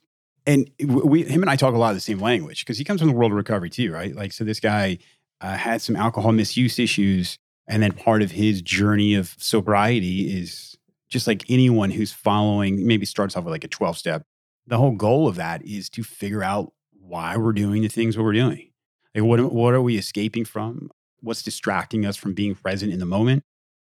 And 0.46 0.70
we, 0.84 1.24
him 1.24 1.42
and 1.44 1.50
I 1.50 1.56
talk 1.56 1.74
a 1.74 1.78
lot 1.78 1.90
of 1.90 1.96
the 1.96 2.02
same 2.02 2.20
language 2.20 2.66
because 2.66 2.78
he 2.78 2.84
comes 2.84 3.02
from 3.02 3.10
the 3.10 3.16
world 3.16 3.32
of 3.32 3.38
recovery 3.38 3.70
too, 3.70 3.92
right? 3.92 4.16
Like, 4.16 4.34
so 4.34 4.44
this 4.44 4.60
guy 4.60 4.98
uh, 5.40 5.56
had 5.56 5.82
some 5.82 5.96
alcohol 5.96 6.32
misuse 6.32 6.80
issues, 6.80 7.38
and 7.68 7.84
then 7.84 7.92
part 7.92 8.22
of 8.22 8.32
his 8.32 8.62
journey 8.62 9.14
of 9.14 9.36
sobriety 9.38 10.36
is 10.36 10.78
just 11.10 11.28
like 11.28 11.44
anyone 11.50 11.92
who's 11.92 12.12
following, 12.12 12.88
maybe 12.88 13.06
starts 13.06 13.36
off 13.36 13.44
with 13.44 13.52
like 13.52 13.64
a 13.64 13.68
12 13.68 13.98
step. 13.98 14.24
The 14.68 14.78
whole 14.78 14.92
goal 14.92 15.28
of 15.28 15.36
that 15.36 15.64
is 15.64 15.90
to 15.92 16.04
figure 16.04 16.44
out 16.44 16.74
why 17.00 17.38
we're 17.38 17.54
doing 17.54 17.82
the 17.82 17.88
things 17.88 18.18
we're 18.18 18.34
doing. 18.34 18.72
Like, 19.14 19.26
what, 19.26 19.52
what 19.52 19.74
are 19.74 19.82
we 19.82 19.98
escaping 19.98 20.46
from? 20.46 20.90
What's 21.20 21.44
distracting 21.44 22.06
us 22.06 22.16
from 22.16 22.34
being 22.34 22.56
present 22.56 22.92
in 22.92 23.00
the 23.00 23.06
moment? 23.06 23.44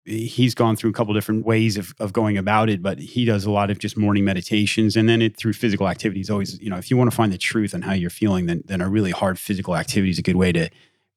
He's 0.04 0.54
gone 0.54 0.74
through 0.76 0.90
a 0.90 0.92
couple 0.92 1.14
different 1.14 1.46
ways 1.46 1.76
of, 1.76 1.94
of 2.00 2.12
going 2.12 2.36
about 2.36 2.68
it, 2.68 2.82
but 2.82 2.98
he 2.98 3.24
does 3.24 3.44
a 3.44 3.50
lot 3.50 3.70
of 3.70 3.78
just 3.78 3.96
morning 3.96 4.24
meditations 4.24 4.96
and 4.96 5.08
then 5.08 5.22
it 5.22 5.36
through 5.36 5.52
physical 5.52 5.88
activities. 5.88 6.28
Always, 6.28 6.60
you 6.60 6.70
know, 6.70 6.76
if 6.76 6.90
you 6.90 6.96
want 6.96 7.10
to 7.10 7.16
find 7.16 7.32
the 7.32 7.38
truth 7.38 7.74
on 7.74 7.82
how 7.82 7.92
you're 7.92 8.10
feeling, 8.10 8.46
then, 8.46 8.62
then 8.66 8.80
a 8.80 8.88
really 8.88 9.12
hard 9.12 9.38
physical 9.38 9.76
activity 9.76 10.10
is 10.10 10.18
a 10.18 10.22
good 10.22 10.36
way 10.36 10.50
to 10.52 10.68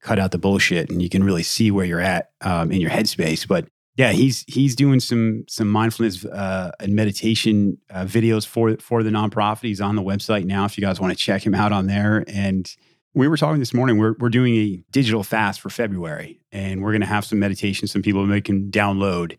cut 0.01 0.19
out 0.19 0.31
the 0.31 0.37
bullshit 0.37 0.91
and 0.91 1.01
you 1.01 1.09
can 1.09 1.23
really 1.23 1.41
see 1.41 1.71
where 1.71 1.85
you're 1.85 1.99
at 1.99 2.29
um, 2.41 2.71
in 2.71 2.79
your 2.79 2.91
headspace. 2.91 3.47
But 3.47 3.67
yeah, 3.95 4.11
he's 4.11 4.43
he's 4.47 4.75
doing 4.75 4.99
some 4.99 5.45
some 5.47 5.69
mindfulness 5.69 6.25
uh, 6.25 6.71
and 6.79 6.93
meditation 6.93 7.77
uh, 7.89 8.03
videos 8.03 8.45
for 8.45 8.75
for 8.77 9.03
the 9.03 9.09
nonprofit. 9.09 9.63
He's 9.63 9.79
on 9.79 9.95
the 9.95 10.03
website 10.03 10.43
now. 10.43 10.65
If 10.65 10.77
you 10.77 10.83
guys 10.83 10.99
want 10.99 11.17
to 11.17 11.17
check 11.17 11.45
him 11.45 11.55
out 11.55 11.71
on 11.71 11.87
there, 11.87 12.25
and 12.27 12.69
we 13.15 13.27
were 13.27 13.37
talking 13.37 13.59
this 13.59 13.73
morning. 13.73 13.97
We're 13.97 14.13
we're 14.19 14.29
doing 14.29 14.55
a 14.55 14.83
digital 14.91 15.23
fast 15.23 15.61
for 15.61 15.69
February, 15.69 16.39
and 16.51 16.83
we're 16.83 16.91
going 16.91 17.01
to 17.01 17.07
have 17.07 17.25
some 17.25 17.39
meditation. 17.39 17.87
Some 17.87 18.01
people 18.01 18.27
they 18.27 18.41
can 18.41 18.69
download 18.69 19.37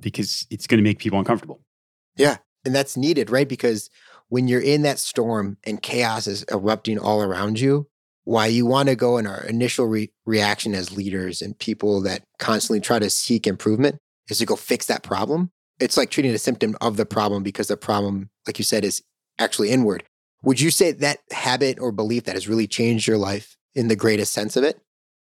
because 0.00 0.46
it's 0.50 0.66
going 0.66 0.78
to 0.78 0.82
make 0.82 0.98
people 0.98 1.18
uncomfortable. 1.18 1.60
Yeah. 2.16 2.38
And 2.64 2.74
that's 2.74 2.96
needed, 2.96 3.30
right? 3.30 3.48
Because 3.48 3.90
when 4.28 4.48
you're 4.48 4.60
in 4.60 4.82
that 4.82 4.98
storm 4.98 5.58
and 5.64 5.82
chaos 5.82 6.26
is 6.26 6.44
erupting 6.50 6.98
all 6.98 7.22
around 7.22 7.60
you, 7.60 7.88
why 8.24 8.46
you 8.46 8.66
want 8.66 8.88
to 8.88 8.96
go 8.96 9.16
in 9.16 9.26
our 9.26 9.42
initial 9.44 9.86
re- 9.86 10.10
reaction 10.26 10.74
as 10.74 10.96
leaders 10.96 11.40
and 11.40 11.58
people 11.58 12.02
that 12.02 12.22
constantly 12.38 12.80
try 12.80 12.98
to 12.98 13.08
seek 13.08 13.46
improvement 13.46 13.96
is 14.28 14.38
to 14.38 14.46
go 14.46 14.56
fix 14.56 14.86
that 14.86 15.02
problem. 15.02 15.50
It's 15.80 15.96
like 15.96 16.10
treating 16.10 16.32
a 16.32 16.38
symptom 16.38 16.76
of 16.80 16.96
the 16.96 17.06
problem 17.06 17.42
because 17.42 17.68
the 17.68 17.76
problem, 17.76 18.28
like 18.46 18.58
you 18.58 18.64
said, 18.64 18.84
is 18.84 19.02
actually 19.38 19.70
inward. 19.70 20.04
Would 20.42 20.60
you 20.60 20.70
say 20.70 20.92
that 20.92 21.18
habit 21.30 21.78
or 21.80 21.92
belief 21.92 22.24
that 22.24 22.34
has 22.34 22.48
really 22.48 22.66
changed 22.66 23.06
your 23.06 23.18
life 23.18 23.56
in 23.74 23.88
the 23.88 23.96
greatest 23.96 24.32
sense 24.32 24.56
of 24.56 24.64
it? 24.64 24.80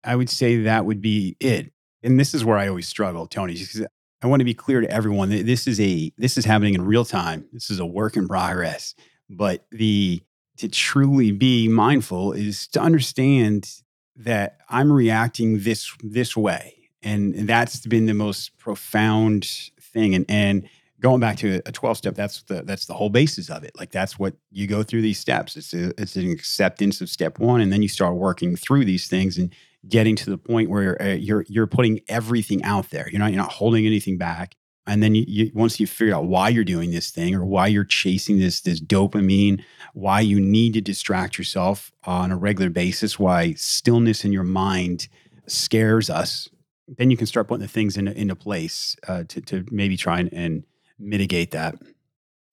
I 0.03 0.15
would 0.15 0.29
say 0.29 0.63
that 0.63 0.85
would 0.85 1.01
be 1.01 1.35
it. 1.39 1.71
And 2.03 2.19
this 2.19 2.33
is 2.33 2.43
where 2.43 2.57
I 2.57 2.67
always 2.67 2.87
struggle, 2.87 3.27
Tony. 3.27 3.53
Because 3.53 3.85
I 4.21 4.27
want 4.27 4.39
to 4.39 4.45
be 4.45 4.53
clear 4.53 4.81
to 4.81 4.89
everyone 4.89 5.29
that 5.29 5.45
this 5.45 5.67
is 5.67 5.79
a 5.79 6.11
this 6.17 6.37
is 6.37 6.45
happening 6.45 6.73
in 6.73 6.85
real 6.85 7.05
time. 7.05 7.45
This 7.51 7.69
is 7.69 7.79
a 7.79 7.85
work 7.85 8.15
in 8.15 8.27
progress. 8.27 8.95
But 9.29 9.65
the 9.71 10.21
to 10.57 10.67
truly 10.67 11.31
be 11.31 11.67
mindful 11.67 12.33
is 12.33 12.67
to 12.69 12.81
understand 12.81 13.69
that 14.15 14.57
I'm 14.69 14.91
reacting 14.91 15.59
this 15.61 15.95
this 16.01 16.37
way. 16.37 16.75
And 17.01 17.49
that's 17.49 17.85
been 17.85 18.05
the 18.05 18.13
most 18.13 18.57
profound 18.57 19.45
thing. 19.79 20.15
And 20.15 20.25
and 20.29 20.69
going 21.03 21.19
back 21.19 21.35
to 21.35 21.61
a 21.65 21.71
12 21.71 21.97
step, 21.97 22.15
that's 22.15 22.43
the 22.43 22.63
that's 22.63 22.85
the 22.85 22.93
whole 22.93 23.09
basis 23.09 23.49
of 23.49 23.63
it. 23.63 23.77
Like 23.77 23.91
that's 23.91 24.17
what 24.17 24.35
you 24.51 24.65
go 24.67 24.83
through 24.83 25.01
these 25.01 25.19
steps. 25.19 25.57
It's 25.57 25.73
a, 25.73 25.89
it's 26.01 26.15
an 26.15 26.31
acceptance 26.31 27.01
of 27.01 27.09
step 27.09 27.39
one, 27.39 27.59
and 27.59 27.71
then 27.71 27.81
you 27.81 27.89
start 27.89 28.15
working 28.15 28.55
through 28.55 28.85
these 28.85 29.07
things 29.07 29.37
and 29.37 29.53
getting 29.87 30.15
to 30.15 30.29
the 30.29 30.37
point 30.37 30.69
where 30.69 30.99
uh, 31.01 31.13
you're 31.13 31.45
you're 31.49 31.67
putting 31.67 31.99
everything 32.07 32.63
out 32.63 32.89
there. 32.89 33.09
You're 33.09 33.19
not 33.19 33.31
you're 33.31 33.41
not 33.41 33.51
holding 33.51 33.85
anything 33.85 34.17
back. 34.17 34.55
And 34.85 35.01
then 35.01 35.15
you, 35.15 35.25
you 35.27 35.51
once 35.53 35.79
you 35.79 35.87
figure 35.87 36.15
out 36.15 36.25
why 36.25 36.49
you're 36.49 36.63
doing 36.63 36.91
this 36.91 37.11
thing 37.11 37.35
or 37.35 37.45
why 37.45 37.67
you're 37.67 37.83
chasing 37.83 38.39
this 38.39 38.61
this 38.61 38.81
dopamine, 38.81 39.61
why 39.93 40.21
you 40.21 40.39
need 40.39 40.73
to 40.73 40.81
distract 40.81 41.37
yourself 41.37 41.91
on 42.05 42.31
a 42.31 42.37
regular 42.37 42.69
basis, 42.69 43.19
why 43.19 43.53
stillness 43.53 44.23
in 44.23 44.31
your 44.31 44.43
mind 44.43 45.09
scares 45.47 46.09
us, 46.09 46.49
then 46.87 47.11
you 47.11 47.17
can 47.17 47.27
start 47.27 47.49
putting 47.49 47.61
the 47.61 47.67
things 47.67 47.97
into 47.97 48.17
into 48.17 48.35
place 48.35 48.95
uh, 49.07 49.25
to 49.27 49.41
to 49.41 49.65
maybe 49.69 49.97
try 49.97 50.19
and, 50.21 50.31
and 50.31 50.63
mitigate 51.03 51.51
that. 51.51 51.75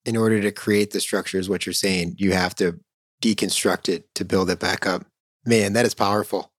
In 0.04 0.16
order 0.16 0.40
to 0.40 0.50
create 0.50 0.92
the 0.92 1.00
structure, 1.00 1.38
is 1.38 1.48
what 1.48 1.66
you're 1.66 1.72
saying, 1.72 2.14
you 2.18 2.32
have 2.32 2.54
to 2.56 2.80
deconstruct 3.22 3.88
it 3.88 4.12
to 4.14 4.24
build 4.24 4.50
it 4.50 4.58
back 4.58 4.86
up. 4.86 5.04
Man, 5.44 5.74
that 5.74 5.86
is 5.86 5.94
powerful. 5.94 6.52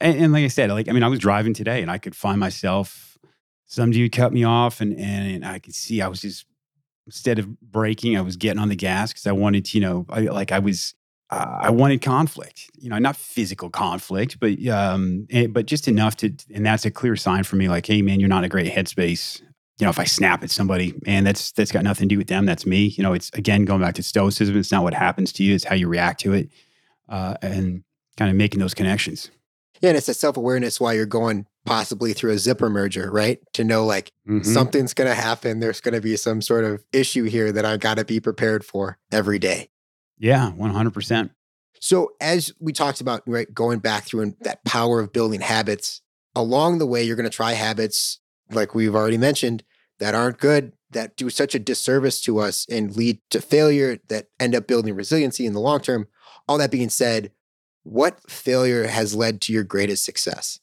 And, 0.00 0.18
and 0.18 0.32
like 0.32 0.44
I 0.44 0.48
said, 0.48 0.70
like 0.70 0.88
I 0.88 0.92
mean, 0.92 1.02
I 1.02 1.08
was 1.08 1.18
driving 1.18 1.54
today 1.54 1.82
and 1.82 1.90
I 1.90 1.98
could 1.98 2.16
find 2.16 2.38
myself. 2.38 3.18
Some 3.66 3.90
dude 3.90 4.12
cut 4.12 4.32
me 4.32 4.44
off, 4.44 4.80
and 4.80 4.98
and 4.98 5.44
I 5.44 5.58
could 5.58 5.74
see 5.74 6.02
I 6.02 6.08
was 6.08 6.20
just 6.20 6.46
instead 7.06 7.38
of 7.38 7.60
braking, 7.60 8.16
I 8.16 8.20
was 8.20 8.36
getting 8.36 8.60
on 8.60 8.68
the 8.68 8.76
gas 8.76 9.12
because 9.12 9.26
I 9.26 9.32
wanted 9.32 9.64
to, 9.66 9.78
you 9.78 9.82
know, 9.82 10.06
I, 10.08 10.20
like 10.22 10.52
I 10.52 10.58
was. 10.58 10.94
Uh, 11.30 11.58
I 11.62 11.70
wanted 11.70 12.02
conflict, 12.02 12.70
you 12.74 12.90
know, 12.90 12.98
not 12.98 13.16
physical 13.16 13.70
conflict, 13.70 14.38
but 14.38 14.64
um, 14.68 15.26
eh, 15.30 15.46
but 15.46 15.64
just 15.64 15.88
enough 15.88 16.16
to, 16.16 16.30
and 16.54 16.66
that's 16.66 16.84
a 16.84 16.90
clear 16.90 17.16
sign 17.16 17.44
for 17.44 17.56
me. 17.56 17.66
Like, 17.66 17.86
hey, 17.86 18.02
man, 18.02 18.20
you're 18.20 18.28
not 18.28 18.40
in 18.40 18.44
a 18.44 18.48
great 18.50 18.70
headspace. 18.70 19.40
You 19.78 19.86
know, 19.86 19.90
if 19.90 19.98
I 19.98 20.04
snap 20.04 20.44
at 20.44 20.50
somebody, 20.50 20.94
man, 21.04 21.24
that's 21.24 21.50
that's 21.52 21.72
got 21.72 21.82
nothing 21.82 22.08
to 22.08 22.14
do 22.14 22.18
with 22.18 22.28
them. 22.28 22.46
That's 22.46 22.64
me. 22.64 22.84
You 22.96 23.02
know, 23.02 23.12
it's 23.12 23.30
again 23.34 23.64
going 23.64 23.80
back 23.80 23.94
to 23.96 24.02
stoicism. 24.04 24.56
It's 24.56 24.70
not 24.70 24.84
what 24.84 24.94
happens 24.94 25.32
to 25.34 25.42
you; 25.42 25.54
it's 25.54 25.64
how 25.64 25.74
you 25.74 25.88
react 25.88 26.20
to 26.20 26.32
it, 26.32 26.48
uh, 27.08 27.34
and 27.42 27.82
kind 28.16 28.30
of 28.30 28.36
making 28.36 28.60
those 28.60 28.74
connections. 28.74 29.30
Yeah, 29.80 29.88
and 29.90 29.98
it's 29.98 30.08
a 30.08 30.14
self 30.14 30.36
awareness 30.36 30.80
while 30.80 30.94
you're 30.94 31.06
going 31.06 31.46
possibly 31.66 32.12
through 32.12 32.30
a 32.32 32.38
zipper 32.38 32.70
merger, 32.70 33.10
right? 33.10 33.40
To 33.54 33.64
know 33.64 33.84
like 33.84 34.12
Mhm. 34.28 34.44
something's 34.46 34.94
going 34.94 35.08
to 35.08 35.14
happen. 35.14 35.58
There's 35.60 35.80
going 35.80 35.94
to 35.94 36.00
be 36.00 36.16
some 36.16 36.40
sort 36.40 36.64
of 36.64 36.84
issue 36.92 37.24
here 37.24 37.50
that 37.50 37.64
I 37.64 37.76
got 37.78 37.96
to 37.96 38.04
be 38.04 38.20
prepared 38.20 38.64
for 38.64 38.98
every 39.10 39.38
day. 39.38 39.70
Yeah, 40.18 40.52
100%. 40.52 41.30
So, 41.80 42.12
as 42.20 42.52
we 42.60 42.72
talked 42.72 43.00
about, 43.00 43.22
right, 43.26 43.52
going 43.52 43.80
back 43.80 44.04
through 44.04 44.20
and 44.22 44.36
that 44.42 44.64
power 44.64 45.00
of 45.00 45.12
building 45.12 45.40
habits, 45.40 46.02
along 46.36 46.78
the 46.78 46.86
way, 46.86 47.02
you're 47.02 47.16
going 47.16 47.28
to 47.28 47.34
try 47.36 47.52
habits, 47.54 48.20
like 48.50 48.74
we've 48.74 48.94
already 48.94 49.18
mentioned, 49.18 49.64
that 49.98 50.14
aren't 50.14 50.38
good, 50.38 50.72
that 50.90 51.16
do 51.16 51.30
such 51.30 51.54
a 51.54 51.58
disservice 51.58 52.20
to 52.22 52.38
us 52.38 52.66
and 52.70 52.96
lead 52.96 53.18
to 53.30 53.40
failure, 53.40 53.98
that 54.08 54.26
end 54.40 54.54
up 54.54 54.66
building 54.66 54.94
resiliency 54.94 55.46
in 55.46 55.52
the 55.52 55.60
long 55.60 55.80
term. 55.80 56.06
All 56.48 56.58
that 56.58 56.70
being 56.70 56.88
said, 56.88 57.32
what 57.82 58.30
failure 58.30 58.86
has 58.86 59.14
led 59.14 59.40
to 59.42 59.52
your 59.52 59.64
greatest 59.64 60.04
success? 60.04 60.60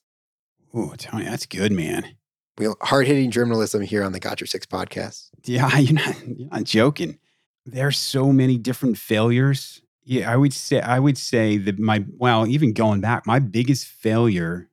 Ooh, 0.76 0.94
Tony, 0.98 1.26
that's 1.26 1.46
good, 1.46 1.72
man. 1.72 2.16
We 2.58 2.68
hard 2.82 3.08
hitting 3.08 3.32
journalism 3.32 3.82
here 3.82 4.04
on 4.04 4.12
the 4.12 4.20
Got 4.20 4.42
Your 4.42 4.48
Six 4.48 4.66
podcast. 4.66 5.30
Yeah, 5.44 5.78
you're 5.78 5.94
not, 5.94 6.28
you're 6.28 6.50
not 6.50 6.64
joking. 6.64 7.18
There's 7.66 7.98
so 7.98 8.32
many 8.32 8.58
different 8.58 8.98
failures. 8.98 9.82
Yeah, 10.04 10.32
I 10.32 10.36
would 10.36 10.54
say 10.54 10.82
I 10.82 11.00
would 11.00 11.18
say 11.18 11.58
that 11.58 11.78
my 11.80 12.04
well, 12.18 12.48
even 12.48 12.74
going 12.74 13.02
back, 13.02 13.28
my 13.28 13.40
biggest 13.40 13.86
failure 13.86 14.70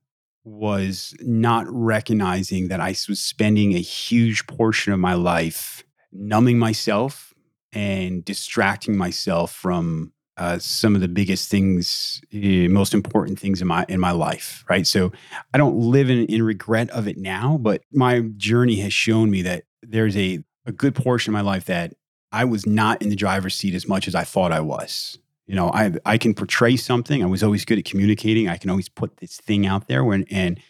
was 0.49 1.15
not 1.21 1.67
recognizing 1.69 2.69
that 2.69 2.81
I 2.81 2.91
was 3.09 3.21
spending 3.21 3.75
a 3.75 3.81
huge 3.81 4.47
portion 4.47 4.93
of 4.93 4.99
my 4.99 5.15
life 5.15 5.85
numbing 6.13 6.59
myself 6.59 7.35
and 7.73 8.25
distracting 8.25 8.97
myself 8.97 9.53
from 9.53 10.13
uh, 10.37 10.59
some 10.59 10.95
of 10.95 11.01
the 11.01 11.09
biggest 11.09 11.51
things, 11.51 12.21
uh, 12.33 12.71
most 12.71 12.95
important 12.95 13.39
things 13.41 13.61
in 13.61 13.67
my 13.67 13.85
in 13.89 13.99
my 13.99 14.13
life. 14.13 14.65
Right, 14.69 14.87
so 14.87 15.13
I 15.53 15.59
don't 15.59 15.77
live 15.77 16.09
in, 16.11 16.25
in 16.27 16.43
regret 16.43 16.91
of 16.91 17.09
it 17.09 17.19
now, 17.19 17.59
but 17.61 17.83
my 17.93 18.21
journey 18.37 18.77
has 18.77 18.93
shown 18.93 19.31
me 19.31 19.43
that 19.43 19.65
there's 19.83 20.17
a 20.17 20.45
a 20.65 20.73
good 20.73 20.95
portion 20.95 21.33
of 21.33 21.35
my 21.35 21.51
life 21.51 21.65
that 21.65 21.95
I 22.31 22.45
was 22.45 22.67
not 22.67 23.03
in 23.03 23.09
the 23.09 23.17
driver's 23.17 23.55
seat 23.55 23.75
as 23.75 23.89
much 23.89 24.07
as 24.07 24.15
I 24.15 24.23
thought 24.23 24.53
I 24.53 24.61
was. 24.61 25.19
You 25.49 25.57
know, 25.57 25.71
I 25.71 25.93
I 26.05 26.19
can 26.19 26.35
portray 26.35 26.77
something. 26.77 27.23
I 27.23 27.27
was 27.27 27.43
always 27.43 27.65
good 27.65 27.79
at 27.79 27.85
communicating. 27.85 28.49
I 28.49 28.59
can 28.59 28.71
always 28.71 28.89
put 28.89 29.17
this 29.17 29.39
thing 29.39 29.67
out 29.67 29.89
there 29.89 30.05
when 30.05 30.25
and 30.31 30.61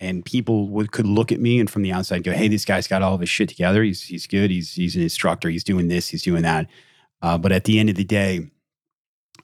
and 0.00 0.24
people 0.24 0.68
would 0.70 0.90
could 0.90 1.06
look 1.06 1.30
at 1.30 1.38
me 1.38 1.60
and 1.60 1.70
from 1.70 1.82
the 1.82 1.92
outside 1.92 2.24
go, 2.24 2.32
"Hey, 2.32 2.48
this 2.48 2.64
guy's 2.64 2.88
got 2.88 3.02
all 3.02 3.14
of 3.14 3.20
his 3.20 3.28
shit 3.28 3.50
together. 3.50 3.84
He's 3.84 4.02
he's 4.02 4.26
good. 4.26 4.50
He's 4.50 4.72
he's 4.72 4.96
an 4.96 5.02
instructor. 5.02 5.48
He's 5.50 5.62
doing 5.62 5.88
this. 5.88 6.08
He's 6.08 6.22
doing 6.22 6.42
that." 6.42 6.66
Uh, 7.20 7.38
but 7.38 7.52
at 7.52 7.64
the 7.64 7.78
end 7.78 7.90
of 7.90 7.94
the 7.94 8.04
day, 8.04 8.50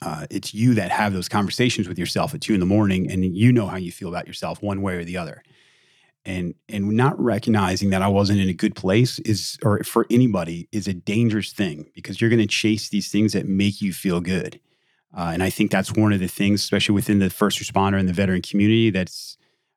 uh, 0.03 0.27
it's 0.31 0.55
you 0.55 0.75
that 0.75 0.91
have 0.91 1.13
those 1.13 1.29
conversations 1.29 1.87
with 1.87 1.99
yourself 1.99 2.35
at 2.35 2.41
two 2.41 2.55
in 2.55 2.61
the 2.61 2.67
morning, 2.67 3.11
and 3.11 3.25
you 3.37 3.53
know 3.53 3.67
how 3.67 3.77
you 3.77 3.93
feel 3.93 4.09
about 4.09 4.27
yourself, 4.27 4.63
one 4.63 4.83
way 4.83 4.97
or 4.97 5.05
the 5.05 5.19
other 5.19 5.43
and 6.25 6.55
and 6.69 6.91
not 6.91 7.19
recognizing 7.19 7.91
that 7.91 8.03
I 8.03 8.09
wasn't 8.09 8.41
in 8.41 8.49
a 8.49 8.55
good 8.55 8.75
place 8.75 9.19
is 9.21 9.59
or 9.63 9.83
for 9.83 10.07
anybody 10.11 10.69
is 10.73 10.87
a 10.87 10.93
dangerous 10.93 11.53
thing 11.53 11.91
because 11.95 12.21
you're 12.21 12.31
going 12.31 12.41
to 12.41 12.47
chase 12.47 12.91
these 12.91 13.11
things 13.11 13.33
that 13.33 13.47
make 13.47 13.81
you 13.81 13.93
feel 13.93 14.21
good. 14.21 14.61
Uh, 15.17 15.31
and 15.33 15.43
I 15.43 15.51
think 15.51 15.71
that's 15.71 15.93
one 15.93 16.13
of 16.13 16.21
the 16.21 16.29
things, 16.29 16.63
especially 16.63 16.95
within 16.95 17.19
the 17.19 17.31
first 17.31 17.59
responder 17.59 17.99
and 17.99 18.09
the 18.09 18.13
veteran 18.13 18.43
community, 18.43 18.91
that's 18.91 19.37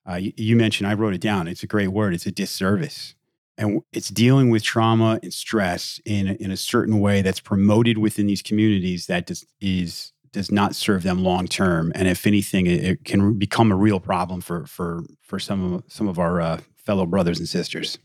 uh, 0.10 0.16
you, 0.16 0.34
you 0.36 0.56
mentioned. 0.56 0.90
I 0.90 0.94
wrote 0.94 1.14
it 1.14 1.22
down. 1.22 1.48
It's 1.48 1.64
a 1.64 1.68
great 1.68 1.90
word. 1.90 2.14
It's 2.14 2.26
a 2.26 2.32
disservice, 2.32 3.16
and 3.58 3.82
it's 3.94 4.10
dealing 4.10 4.50
with 4.50 4.64
trauma 4.64 5.20
and 5.22 5.34
stress 5.34 6.02
in 6.06 6.28
in 6.28 6.52
a 6.52 6.58
certain 6.58 7.00
way 7.00 7.22
that's 7.22 7.40
promoted 7.40 7.98
within 7.98 8.28
these 8.28 8.42
communities 8.42 9.08
that 9.08 9.28
does, 9.28 9.46
is 9.62 10.12
does 10.32 10.52
not 10.52 10.76
serve 10.76 11.04
them 11.04 11.24
long 11.24 11.48
term. 11.48 11.92
And 11.94 12.08
if 12.08 12.26
anything, 12.26 12.66
it, 12.68 12.84
it 12.84 13.06
can 13.06 13.38
become 13.38 13.72
a 13.72 13.76
real 13.76 14.00
problem 14.00 14.42
for 14.42 14.66
for 14.66 15.04
for 15.22 15.40
some 15.40 15.74
of 15.74 15.84
some 15.88 16.08
of 16.08 16.20
our 16.20 16.42
uh, 16.42 16.60
fellow 16.76 17.06
brothers 17.06 17.40
and 17.40 17.48
sisters. 17.48 17.98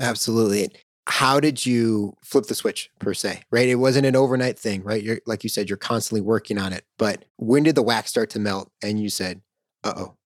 Absolutely. 0.00 0.68
How 1.08 1.38
did 1.38 1.64
you 1.64 2.16
flip 2.22 2.46
the 2.46 2.54
switch 2.54 2.90
per 2.98 3.14
se? 3.14 3.42
Right? 3.50 3.68
It 3.68 3.76
wasn't 3.76 4.06
an 4.06 4.16
overnight 4.16 4.58
thing, 4.58 4.82
right? 4.82 5.02
You're 5.02 5.20
like 5.26 5.44
you 5.44 5.48
said, 5.48 5.68
you're 5.68 5.76
constantly 5.76 6.20
working 6.20 6.58
on 6.58 6.72
it. 6.72 6.84
But 6.98 7.24
when 7.36 7.62
did 7.62 7.74
the 7.74 7.82
wax 7.82 8.10
start 8.10 8.30
to 8.30 8.38
melt 8.38 8.70
and 8.82 9.00
you 9.00 9.08
said, 9.08 9.40
uh 9.84 9.94
oh? 9.96 10.16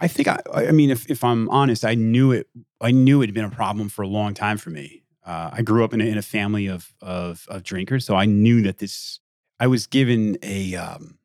I 0.00 0.08
think 0.08 0.28
I, 0.28 0.38
I 0.54 0.70
mean, 0.70 0.90
if, 0.90 1.10
if 1.10 1.24
I'm 1.24 1.48
honest, 1.48 1.84
I 1.84 1.94
knew 1.94 2.32
it. 2.32 2.46
I 2.80 2.92
knew 2.92 3.22
it 3.22 3.26
had 3.26 3.34
been 3.34 3.44
a 3.44 3.50
problem 3.50 3.88
for 3.88 4.02
a 4.02 4.08
long 4.08 4.34
time 4.34 4.56
for 4.56 4.70
me. 4.70 5.02
Uh, 5.24 5.50
I 5.52 5.62
grew 5.62 5.84
up 5.84 5.92
in 5.92 6.00
a, 6.00 6.04
in 6.04 6.16
a 6.16 6.22
family 6.22 6.68
of, 6.68 6.94
of 7.02 7.46
of 7.48 7.62
drinkers, 7.62 8.04
so 8.04 8.14
I 8.14 8.24
knew 8.24 8.62
that 8.62 8.78
this. 8.78 9.20
I 9.60 9.66
was 9.66 9.88
given 9.88 10.38
a 10.42 10.76
um, 10.76 11.18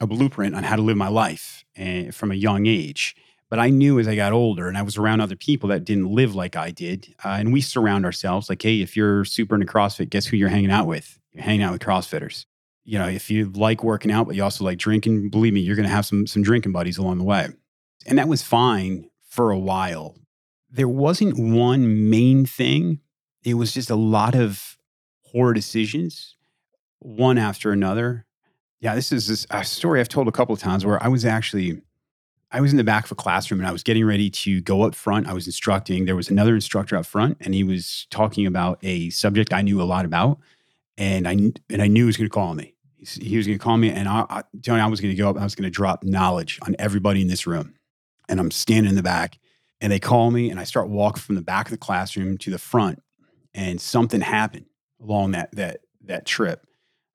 a 0.00 0.06
blueprint 0.06 0.54
on 0.54 0.62
how 0.62 0.76
to 0.76 0.82
live 0.82 0.96
my 0.96 1.08
life 1.08 1.64
eh, 1.76 2.10
from 2.10 2.30
a 2.30 2.34
young 2.34 2.66
age. 2.66 3.16
But 3.48 3.60
I 3.60 3.70
knew 3.70 4.00
as 4.00 4.08
I 4.08 4.16
got 4.16 4.32
older, 4.32 4.66
and 4.68 4.76
I 4.76 4.82
was 4.82 4.96
around 4.96 5.20
other 5.20 5.36
people 5.36 5.68
that 5.68 5.84
didn't 5.84 6.10
live 6.10 6.34
like 6.34 6.56
I 6.56 6.70
did, 6.72 7.14
uh, 7.24 7.36
and 7.38 7.52
we 7.52 7.60
surround 7.60 8.04
ourselves 8.04 8.48
like, 8.48 8.62
hey, 8.62 8.80
if 8.80 8.96
you're 8.96 9.24
super 9.24 9.54
into 9.54 9.66
CrossFit, 9.66 10.10
guess 10.10 10.26
who 10.26 10.36
you're 10.36 10.48
hanging 10.48 10.72
out 10.72 10.86
with? 10.86 11.18
You're 11.32 11.44
hanging 11.44 11.62
out 11.62 11.72
with 11.72 11.82
CrossFitters. 11.82 12.44
You 12.84 12.98
know, 12.98 13.08
if 13.08 13.30
you 13.30 13.50
like 13.50 13.84
working 13.84 14.10
out, 14.10 14.26
but 14.26 14.36
you 14.36 14.42
also 14.42 14.64
like 14.64 14.78
drinking, 14.78 15.30
believe 15.30 15.52
me, 15.52 15.60
you're 15.60 15.76
going 15.76 15.88
to 15.88 15.94
have 15.94 16.06
some 16.06 16.26
some 16.26 16.42
drinking 16.42 16.72
buddies 16.72 16.98
along 16.98 17.18
the 17.18 17.24
way 17.24 17.48
and 18.06 18.18
that 18.18 18.28
was 18.28 18.42
fine 18.42 19.10
for 19.28 19.50
a 19.50 19.58
while. 19.58 20.16
There 20.70 20.88
wasn't 20.88 21.38
one 21.38 22.08
main 22.08 22.46
thing. 22.46 23.00
It 23.44 23.54
was 23.54 23.72
just 23.72 23.90
a 23.90 23.96
lot 23.96 24.34
of 24.34 24.76
poor 25.30 25.52
decisions, 25.52 26.36
one 27.00 27.38
after 27.38 27.72
another. 27.72 28.26
Yeah, 28.80 28.94
this 28.94 29.10
is 29.10 29.46
a 29.50 29.64
story 29.64 30.00
I've 30.00 30.08
told 30.08 30.28
a 30.28 30.32
couple 30.32 30.54
of 30.54 30.60
times 30.60 30.84
where 30.84 31.02
I 31.02 31.08
was 31.08 31.24
actually, 31.24 31.80
I 32.56 32.60
was 32.60 32.70
in 32.70 32.78
the 32.78 32.84
back 32.84 33.04
of 33.04 33.12
a 33.12 33.16
classroom 33.16 33.60
and 33.60 33.68
I 33.68 33.72
was 33.72 33.82
getting 33.82 34.04
ready 34.04 34.30
to 34.30 34.60
go 34.62 34.82
up 34.82 34.94
front. 34.94 35.26
I 35.26 35.34
was 35.34 35.46
instructing. 35.46 36.06
There 36.06 36.16
was 36.16 36.30
another 36.30 36.54
instructor 36.54 36.96
up 36.96 37.06
front, 37.06 37.36
and 37.40 37.54
he 37.54 37.62
was 37.62 38.06
talking 38.10 38.46
about 38.46 38.78
a 38.82 39.10
subject 39.10 39.52
I 39.52 39.62
knew 39.62 39.80
a 39.80 39.84
lot 39.84 40.04
about, 40.04 40.38
and 40.96 41.28
I 41.28 41.32
and 41.32 41.82
I 41.82 41.86
knew 41.86 42.04
he 42.04 42.06
was 42.06 42.16
going 42.16 42.28
to 42.28 42.34
call 42.34 42.54
me. 42.54 42.74
He 42.96 43.36
was 43.36 43.46
going 43.46 43.58
to 43.58 43.62
call 43.62 43.76
me, 43.76 43.90
and 43.90 44.08
I, 44.08 44.24
I, 44.28 44.42
Tony, 44.62 44.80
I 44.80 44.86
was 44.86 45.00
going 45.00 45.14
to 45.14 45.22
go 45.22 45.30
up. 45.30 45.36
I 45.38 45.44
was 45.44 45.54
going 45.54 45.70
to 45.70 45.70
drop 45.70 46.02
knowledge 46.02 46.58
on 46.62 46.74
everybody 46.78 47.20
in 47.20 47.28
this 47.28 47.46
room 47.46 47.74
and 48.28 48.40
I'm 48.40 48.50
standing 48.50 48.90
in 48.90 48.96
the 48.96 49.02
back 49.02 49.38
and 49.80 49.92
they 49.92 50.00
call 50.00 50.30
me 50.30 50.50
and 50.50 50.58
I 50.58 50.64
start 50.64 50.88
walking 50.88 51.20
from 51.20 51.34
the 51.34 51.42
back 51.42 51.66
of 51.66 51.70
the 51.70 51.78
classroom 51.78 52.38
to 52.38 52.50
the 52.50 52.58
front 52.58 53.02
and 53.54 53.80
something 53.80 54.20
happened 54.20 54.66
along 55.00 55.32
that 55.32 55.54
that 55.54 55.80
that 56.04 56.26
trip 56.26 56.66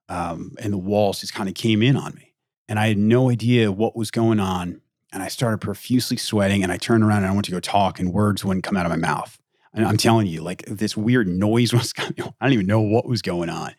um, 0.09 0.53
and 0.59 0.73
the 0.73 0.77
walls 0.77 1.21
just 1.21 1.33
kind 1.33 1.49
of 1.49 1.55
came 1.55 1.81
in 1.81 1.95
on 1.95 2.13
me 2.15 2.33
and 2.67 2.79
I 2.79 2.87
had 2.87 2.97
no 2.97 3.29
idea 3.29 3.71
what 3.71 3.95
was 3.95 4.11
going 4.11 4.39
on 4.39 4.81
and 5.11 5.21
I 5.23 5.27
started 5.27 5.59
profusely 5.59 6.17
sweating 6.17 6.63
and 6.63 6.71
I 6.71 6.77
turned 6.77 7.03
around 7.03 7.23
and 7.23 7.27
I 7.27 7.33
went 7.33 7.45
to 7.45 7.51
go 7.51 7.59
talk 7.59 7.99
and 7.99 8.13
words 8.13 8.45
wouldn't 8.45 8.63
come 8.63 8.77
out 8.77 8.85
of 8.85 8.91
my 8.91 8.97
mouth 8.97 9.37
and 9.73 9.85
I'm 9.85 9.97
telling 9.97 10.27
you 10.27 10.41
like 10.41 10.63
this 10.65 10.95
weird 10.97 11.27
noise 11.27 11.73
was 11.73 11.93
coming 11.93 12.15
I 12.19 12.45
don't 12.45 12.53
even 12.53 12.67
know 12.67 12.81
what 12.81 13.07
was 13.07 13.21
going 13.21 13.49
on 13.49 13.75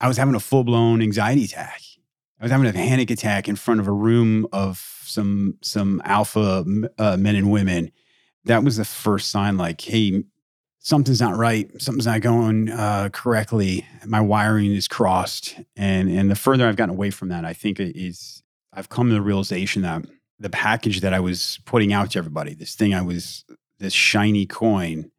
I 0.00 0.08
was 0.08 0.16
having 0.16 0.34
a 0.34 0.40
full 0.40 0.64
blown 0.64 1.02
anxiety 1.02 1.44
attack 1.44 1.80
I 2.40 2.44
was 2.44 2.52
having 2.52 2.68
a 2.68 2.72
panic 2.72 3.10
attack 3.10 3.48
in 3.48 3.56
front 3.56 3.80
of 3.80 3.88
a 3.88 3.92
room 3.92 4.46
of 4.52 5.02
some 5.04 5.56
some 5.62 6.02
alpha 6.04 6.64
uh, 6.98 7.16
men 7.16 7.36
and 7.36 7.50
women. 7.50 7.90
That 8.44 8.64
was 8.64 8.76
the 8.76 8.84
first 8.84 9.30
sign, 9.30 9.56
like, 9.56 9.80
hey, 9.80 10.24
something's 10.78 11.20
not 11.20 11.36
right. 11.36 11.70
Something's 11.80 12.06
not 12.06 12.20
going 12.20 12.70
uh, 12.70 13.08
correctly. 13.12 13.86
My 14.04 14.20
wiring 14.20 14.72
is 14.72 14.88
crossed. 14.88 15.56
And 15.76 16.10
and 16.10 16.30
the 16.30 16.34
further 16.34 16.68
I've 16.68 16.76
gotten 16.76 16.94
away 16.94 17.10
from 17.10 17.28
that, 17.28 17.44
I 17.44 17.52
think 17.52 17.78
is 17.80 18.42
I've 18.72 18.88
come 18.88 19.08
to 19.08 19.14
the 19.14 19.22
realization 19.22 19.82
that 19.82 20.04
the 20.44 20.50
package 20.50 21.00
that 21.00 21.14
I 21.14 21.20
was 21.20 21.58
putting 21.64 21.94
out 21.94 22.10
to 22.10 22.18
everybody, 22.18 22.52
this 22.52 22.74
thing 22.74 22.92
I 22.92 23.00
was, 23.00 23.46
this 23.78 23.94
shiny 23.94 24.44
coin, 24.44 25.10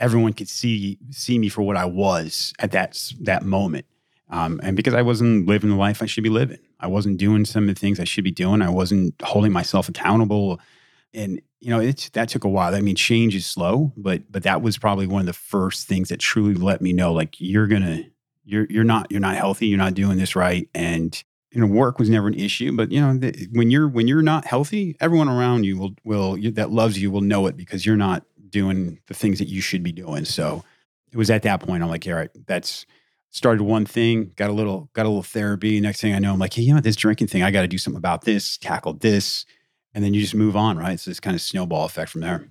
everyone 0.00 0.32
could 0.32 0.48
see 0.48 0.98
see 1.10 1.38
me 1.38 1.50
for 1.50 1.60
what 1.60 1.76
I 1.76 1.84
was 1.84 2.54
at 2.58 2.72
that 2.72 3.12
that 3.20 3.44
moment. 3.44 3.84
Um, 4.30 4.60
and 4.62 4.74
because 4.74 4.94
I 4.94 5.02
wasn't 5.02 5.46
living 5.46 5.68
the 5.68 5.76
life 5.76 6.02
I 6.02 6.06
should 6.06 6.24
be 6.24 6.30
living, 6.30 6.58
I 6.80 6.86
wasn't 6.86 7.18
doing 7.18 7.44
some 7.44 7.68
of 7.68 7.74
the 7.74 7.78
things 7.78 8.00
I 8.00 8.04
should 8.04 8.24
be 8.24 8.30
doing. 8.30 8.62
I 8.62 8.70
wasn't 8.70 9.14
holding 9.20 9.52
myself 9.52 9.90
accountable, 9.90 10.58
and 11.12 11.42
you 11.60 11.68
know, 11.68 11.78
it's 11.78 12.08
that 12.10 12.30
took 12.30 12.44
a 12.44 12.48
while. 12.48 12.74
I 12.74 12.80
mean, 12.80 12.96
change 12.96 13.34
is 13.34 13.44
slow, 13.44 13.92
but 13.94 14.22
but 14.32 14.42
that 14.44 14.62
was 14.62 14.78
probably 14.78 15.06
one 15.06 15.20
of 15.20 15.26
the 15.26 15.34
first 15.34 15.86
things 15.86 16.08
that 16.08 16.18
truly 16.18 16.54
let 16.54 16.80
me 16.80 16.94
know, 16.94 17.12
like 17.12 17.38
you're 17.38 17.66
gonna, 17.66 18.04
you're 18.42 18.66
you're 18.70 18.84
not 18.84 19.12
you're 19.12 19.20
not 19.20 19.36
healthy. 19.36 19.66
You're 19.66 19.76
not 19.76 19.92
doing 19.92 20.16
this 20.16 20.34
right, 20.34 20.66
and 20.74 21.22
you 21.52 21.60
know, 21.60 21.66
work 21.66 21.98
was 21.98 22.08
never 22.08 22.28
an 22.28 22.34
issue. 22.34 22.72
But 22.72 22.90
you 22.90 23.00
know, 23.00 23.16
the, 23.16 23.48
when 23.52 23.70
you're 23.70 23.88
when 23.88 24.08
you're 24.08 24.22
not 24.22 24.46
healthy, 24.46 24.96
everyone 25.00 25.28
around 25.28 25.64
you 25.64 25.78
will 25.78 25.94
will 26.02 26.36
you, 26.36 26.50
that 26.52 26.70
loves 26.70 27.00
you 27.00 27.10
will 27.10 27.20
know 27.20 27.46
it 27.46 27.56
because 27.56 27.84
you're 27.84 27.96
not 27.96 28.24
doing 28.48 28.98
the 29.06 29.14
things 29.14 29.38
that 29.38 29.48
you 29.48 29.60
should 29.60 29.82
be 29.82 29.92
doing. 29.92 30.24
So 30.24 30.64
it 31.10 31.16
was 31.16 31.30
at 31.30 31.42
that 31.42 31.60
point 31.60 31.82
I'm 31.82 31.88
like, 31.88 32.06
all 32.06 32.14
right, 32.14 32.30
that's 32.46 32.86
started 33.30 33.62
one 33.62 33.86
thing, 33.86 34.30
got 34.36 34.50
a 34.50 34.52
little, 34.52 34.90
got 34.92 35.06
a 35.06 35.08
little 35.08 35.22
therapy. 35.22 35.80
Next 35.80 36.00
thing 36.00 36.14
I 36.14 36.18
know, 36.18 36.32
I'm 36.32 36.38
like, 36.38 36.52
hey, 36.52 36.62
you 36.62 36.74
know, 36.74 36.80
this 36.80 36.96
drinking 36.96 37.28
thing, 37.28 37.42
I 37.42 37.50
got 37.50 37.62
to 37.62 37.68
do 37.68 37.78
something 37.78 37.98
about 37.98 38.22
this, 38.22 38.58
tackle 38.58 38.92
this. 38.94 39.46
And 39.94 40.04
then 40.04 40.14
you 40.14 40.20
just 40.20 40.34
move 40.34 40.54
on, 40.54 40.78
right? 40.78 41.00
So 41.00 41.10
this 41.10 41.20
kind 41.20 41.34
of 41.34 41.40
snowball 41.40 41.84
effect 41.84 42.10
from 42.10 42.20
there. 42.20 42.46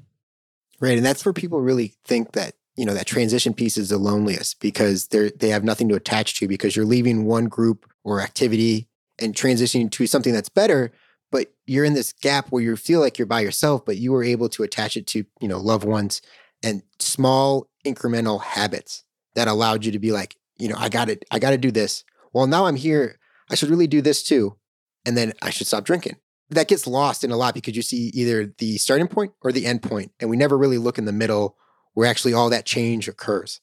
Right. 0.79 0.98
And 0.98 1.05
that's 1.05 1.24
where 1.24 1.34
people 1.34 1.62
really 1.62 1.93
think 2.03 2.31
that, 2.34 2.55
you 2.75 2.86
know, 2.86 2.93
that 2.96 3.05
transition 3.05 3.53
piece 3.53 3.77
is 3.77 3.89
the 3.89 3.98
loneliest 3.98 4.60
because 4.60 5.08
they're 5.08 5.29
they 5.29 5.50
have 5.50 5.63
nothing 5.63 5.88
to 5.89 5.96
attach 5.96 6.39
to 6.39 6.48
because 6.48 6.75
you're 6.75 6.86
leaving 6.86 7.25
one 7.25 7.46
group 7.46 7.91
or 8.03 8.22
activity 8.22 8.88
and 9.22 9.36
transitioning 9.36 9.92
to 9.92 10.08
something 10.08 10.34
that's 10.34 10.50
better, 10.50 10.92
but 11.32 11.54
you're 11.66 11.86
in 11.86 11.94
this 11.94 12.13
gap 12.13 12.50
where 12.50 12.62
you 12.62 12.75
feel 12.75 13.00
like 13.00 13.18
you're 13.18 13.25
by 13.25 13.42
yourself, 13.42 13.86
but 13.86 13.98
you 13.98 14.12
were 14.12 14.24
able 14.24 14.50
to 14.50 14.63
attach 14.63 14.98
it 14.98 15.08
to, 15.08 15.24
you 15.40 15.48
know, 15.48 15.60
loved 15.60 15.86
ones 15.86 16.22
and 16.63 16.84
small 17.00 17.68
incremental 17.86 18.42
habits 18.42 19.04
that 19.36 19.48
allowed 19.48 19.86
you 19.86 19.92
to 19.92 20.00
be 20.00 20.12
like, 20.12 20.36
you 20.58 20.68
know, 20.68 20.75
I 20.78 20.90
got 20.90 21.10
it, 21.10 21.24
I 21.32 21.40
got 21.40 21.51
to 21.51 21.58
do 21.58 21.72
this. 21.72 22.04
Well, 22.34 22.48
now 22.48 22.66
I'm 22.66 22.75
here. 22.75 23.18
I 23.50 23.56
should 23.56 23.70
really 23.70 23.88
do 23.88 24.01
this 24.01 24.24
too. 24.24 24.58
And 25.06 25.18
then 25.18 25.34
I 25.42 25.50
should 25.50 25.68
stop 25.68 25.86
drinking. 25.86 26.18
That 26.50 26.68
gets 26.68 26.86
lost 26.86 27.24
in 27.24 27.32
a 27.32 27.38
lot 27.38 27.54
because 27.54 27.75
you 27.75 27.82
see 27.82 28.12
either 28.13 28.54
the 28.58 28.78
starting 28.78 29.08
point 29.08 29.32
or 29.42 29.51
the 29.51 29.66
end 29.66 29.82
point, 29.82 30.12
and 30.20 30.30
we 30.30 30.38
never 30.38 30.58
really 30.58 30.78
look 30.78 30.98
in 30.98 31.06
the 31.06 31.13
middle 31.13 31.56
where 31.94 32.08
actually 32.08 32.34
all 32.34 32.50
that 32.50 32.66
change 32.66 33.08
occurs. 33.08 33.62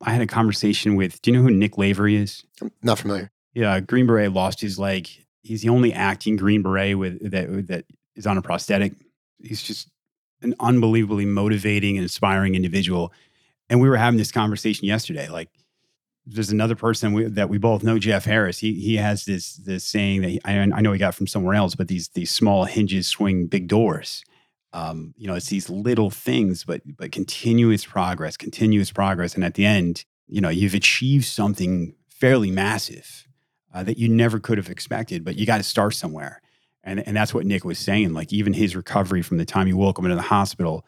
I 0.00 0.10
had 0.10 0.22
a 0.22 0.26
conversation 0.26 0.94
with, 0.94 1.20
do 1.20 1.30
you 1.30 1.36
know 1.36 1.42
who 1.42 1.50
Nick 1.50 1.76
Lavery 1.76 2.16
is? 2.16 2.44
I'm 2.62 2.70
not 2.82 2.98
familiar. 2.98 3.32
Yeah, 3.58 3.80
Green 3.80 4.06
Beret 4.06 4.32
lost 4.32 4.60
his 4.60 4.78
leg. 4.78 5.08
He's 5.42 5.62
the 5.62 5.68
only 5.70 5.92
acting 5.92 6.36
Green 6.36 6.62
Beret 6.62 6.96
with 6.96 7.32
that 7.32 7.66
that 7.66 7.86
is 8.14 8.24
on 8.24 8.38
a 8.38 8.42
prosthetic. 8.42 8.92
He's 9.42 9.60
just 9.60 9.90
an 10.42 10.54
unbelievably 10.60 11.26
motivating 11.26 11.96
and 11.96 12.04
inspiring 12.04 12.54
individual. 12.54 13.12
And 13.68 13.80
we 13.80 13.88
were 13.88 13.96
having 13.96 14.16
this 14.16 14.30
conversation 14.30 14.86
yesterday. 14.86 15.28
Like, 15.28 15.48
there's 16.24 16.52
another 16.52 16.76
person 16.76 17.14
we, 17.14 17.24
that 17.24 17.48
we 17.48 17.58
both 17.58 17.82
know, 17.82 17.98
Jeff 17.98 18.26
Harris. 18.26 18.60
He 18.60 18.74
he 18.74 18.94
has 18.98 19.24
this 19.24 19.56
this 19.56 19.82
saying 19.82 20.22
that 20.22 20.28
he, 20.28 20.40
I, 20.44 20.56
I 20.60 20.80
know 20.80 20.92
he 20.92 20.98
got 21.00 21.16
from 21.16 21.26
somewhere 21.26 21.56
else, 21.56 21.74
but 21.74 21.88
these 21.88 22.10
these 22.10 22.30
small 22.30 22.64
hinges 22.64 23.08
swing 23.08 23.48
big 23.48 23.66
doors. 23.66 24.22
Um, 24.72 25.14
you 25.16 25.26
know, 25.26 25.34
it's 25.34 25.48
these 25.48 25.68
little 25.68 26.10
things, 26.10 26.62
but 26.62 26.82
but 26.96 27.10
continuous 27.10 27.84
progress, 27.84 28.36
continuous 28.36 28.92
progress, 28.92 29.34
and 29.34 29.42
at 29.42 29.54
the 29.54 29.66
end, 29.66 30.04
you 30.28 30.40
know, 30.40 30.48
you've 30.48 30.74
achieved 30.74 31.24
something 31.24 31.96
fairly 32.08 32.52
massive 32.52 33.24
uh, 33.74 33.82
that 33.84 33.98
you 33.98 34.08
never 34.08 34.38
could 34.38 34.58
have 34.58 34.70
expected. 34.70 35.24
But 35.24 35.36
you 35.36 35.46
got 35.46 35.58
to 35.58 35.62
start 35.62 35.94
somewhere, 35.94 36.40
and 36.84 37.06
and 37.06 37.16
that's 37.16 37.34
what 37.34 37.46
Nick 37.46 37.64
was 37.64 37.78
saying. 37.78 38.12
Like 38.12 38.32
even 38.32 38.52
his 38.52 38.76
recovery 38.76 39.22
from 39.22 39.38
the 39.38 39.44
time 39.44 39.68
you 39.68 39.76
woke 39.76 39.98
him 39.98 40.04
into 40.04 40.16
the 40.16 40.22
hospital, 40.22 40.86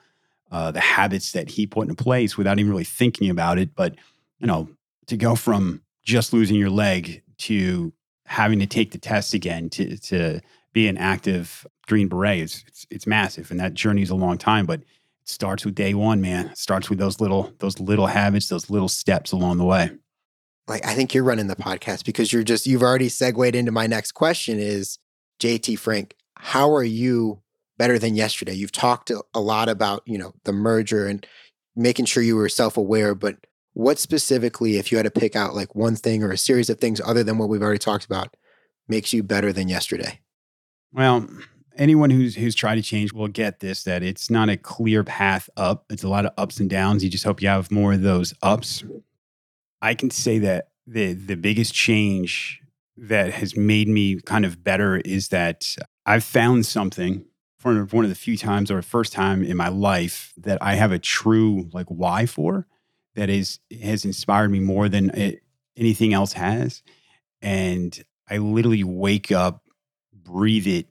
uh, 0.51 0.71
the 0.71 0.81
habits 0.81 1.33
that 1.33 1.51
he 1.51 1.67
put 1.67 1.89
into 1.89 2.03
place 2.03 2.37
without 2.37 2.59
even 2.59 2.71
really 2.71 2.85
thinking 2.85 3.31
about 3.31 3.59
it, 3.59 3.75
but 3.75 3.95
you 4.39 4.47
know, 4.47 4.69
to 5.07 5.17
go 5.17 5.35
from 5.35 5.83
just 6.03 6.33
losing 6.33 6.57
your 6.57 6.71
leg 6.71 7.23
to 7.39 7.93
having 8.27 8.59
to 8.61 8.67
take 8.67 8.93
the 8.93 8.99
test 8.99 9.35
again 9.35 9.69
to 9.71 9.97
to 9.99 10.41
be 10.73 10.87
an 10.87 10.97
active 10.97 11.67
Green 11.87 12.09
Beret 12.09 12.41
is 12.41 12.65
it's, 12.69 12.87
it's 12.91 13.07
massive, 13.07 13.51
and 13.51 13.59
that 13.59 13.75
journey 13.75 14.03
is 14.03 14.11
a 14.11 14.15
long 14.15 14.39
time. 14.39 14.65
But 14.65 14.81
it 14.81 14.87
starts 15.29 15.65
with 15.65 15.75
day 15.75 15.95
one, 15.95 16.21
man. 16.21 16.47
It 16.47 16.59
starts 16.59 16.89
with 16.89 16.99
those 16.99 17.21
little 17.21 17.53
those 17.59 17.81
little 17.81 18.07
habits, 18.07 18.49
those 18.49 18.71
little 18.71 18.89
steps 18.89 19.33
along 19.33 19.59
the 19.59 19.65
way. 19.65 19.91
Like 20.69 20.87
I 20.87 20.95
think 20.95 21.14
you're 21.14 21.25
running 21.25 21.49
the 21.49 21.57
podcast 21.57 22.05
because 22.05 22.33
you're 22.33 22.43
just 22.43 22.67
you've 22.67 22.83
already 22.83 23.09
segued 23.09 23.55
into 23.55 23.73
my 23.73 23.87
next 23.87 24.12
question 24.12 24.59
is 24.59 24.99
JT 25.40 25.79
Frank, 25.79 26.14
how 26.37 26.75
are 26.75 26.85
you 26.85 27.40
better 27.79 27.99
than 27.99 28.14
yesterday? 28.14 28.52
You've 28.52 28.73
talked 28.73 29.11
a 29.11 29.40
lot 29.40 29.69
about, 29.69 30.02
you 30.07 30.19
know, 30.19 30.33
the 30.45 30.52
merger 30.52 31.07
and 31.07 31.26
making 31.75 32.05
sure 32.05 32.23
you 32.23 32.37
were 32.37 32.49
self-aware, 32.49 33.14
but 33.14 33.37
what 33.73 33.99
specifically, 33.99 34.76
if 34.76 34.90
you 34.90 34.99
had 34.99 35.05
to 35.05 35.11
pick 35.11 35.37
out 35.37 35.55
like 35.55 35.75
one 35.75 35.97
thing 35.97 36.23
or 36.23 36.31
a 36.31 36.37
series 36.37 36.69
of 36.69 36.79
things 36.79 37.00
other 37.05 37.25
than 37.25 37.38
what 37.38 37.49
we've 37.49 37.62
already 37.62 37.79
talked 37.79 38.05
about, 38.05 38.37
makes 38.88 39.12
you 39.12 39.23
better 39.23 39.52
than 39.52 39.69
yesterday? 39.69 40.21
Well, 40.93 41.26
anyone 41.76 42.11
who's 42.11 42.35
who's 42.35 42.55
tried 42.55 42.75
to 42.76 42.83
change 42.83 43.12
will 43.12 43.29
get 43.29 43.61
this 43.61 43.85
that 43.85 44.02
it's 44.02 44.29
not 44.29 44.49
a 44.49 44.57
clear 44.57 45.05
path 45.05 45.49
up. 45.57 45.87
It's 45.88 46.02
a 46.02 46.09
lot 46.09 46.26
of 46.26 46.33
ups 46.37 46.61
and 46.61 46.69
downs. 46.69 47.05
You 47.05 47.11
just 47.11 47.25
hope 47.25 47.40
you 47.40 47.49
have 47.49 47.71
more 47.71 47.95
of 47.95 48.02
those 48.02 48.35
ups. 48.43 48.85
I 49.83 49.95
can 49.95 50.11
say 50.11 50.39
that 50.39 50.69
the 50.87 51.13
the 51.13 51.37
biggest 51.37 51.75
change 51.75 52.61
that 52.97 53.33
has 53.33 53.57
made 53.57 53.89
me 53.89 54.21
kind 54.21 54.45
of 54.45 54.63
better 54.63 54.97
is 54.99 55.29
that 55.29 55.77
I've 56.05 56.25
found 56.25 56.67
something 56.67 57.25
for 57.59 57.85
one 57.85 58.05
of 58.05 58.11
the 58.11 58.17
few 58.17 58.37
times 58.37 58.71
or 58.71 58.81
first 58.83 59.13
time 59.13 59.43
in 59.43 59.57
my 59.57 59.69
life 59.69 60.33
that 60.37 60.59
I 60.63 60.75
have 60.75 60.93
a 60.93 60.99
true 60.99 61.69
like 61.73 61.87
why 61.87 62.27
for 62.27 62.67
that 63.15 63.31
is 63.31 63.59
has 63.83 64.05
inspired 64.05 64.51
me 64.51 64.61
more 64.61 64.89
than 64.89 65.11
it, 65.11 65.43
anything 65.77 66.13
else 66.13 66.35
has 66.35 66.83
and 67.43 68.02
I 68.28 68.39
literally 68.39 68.85
wake 68.85 69.33
up 69.33 69.63
breathe 70.13 70.67
it 70.67 70.87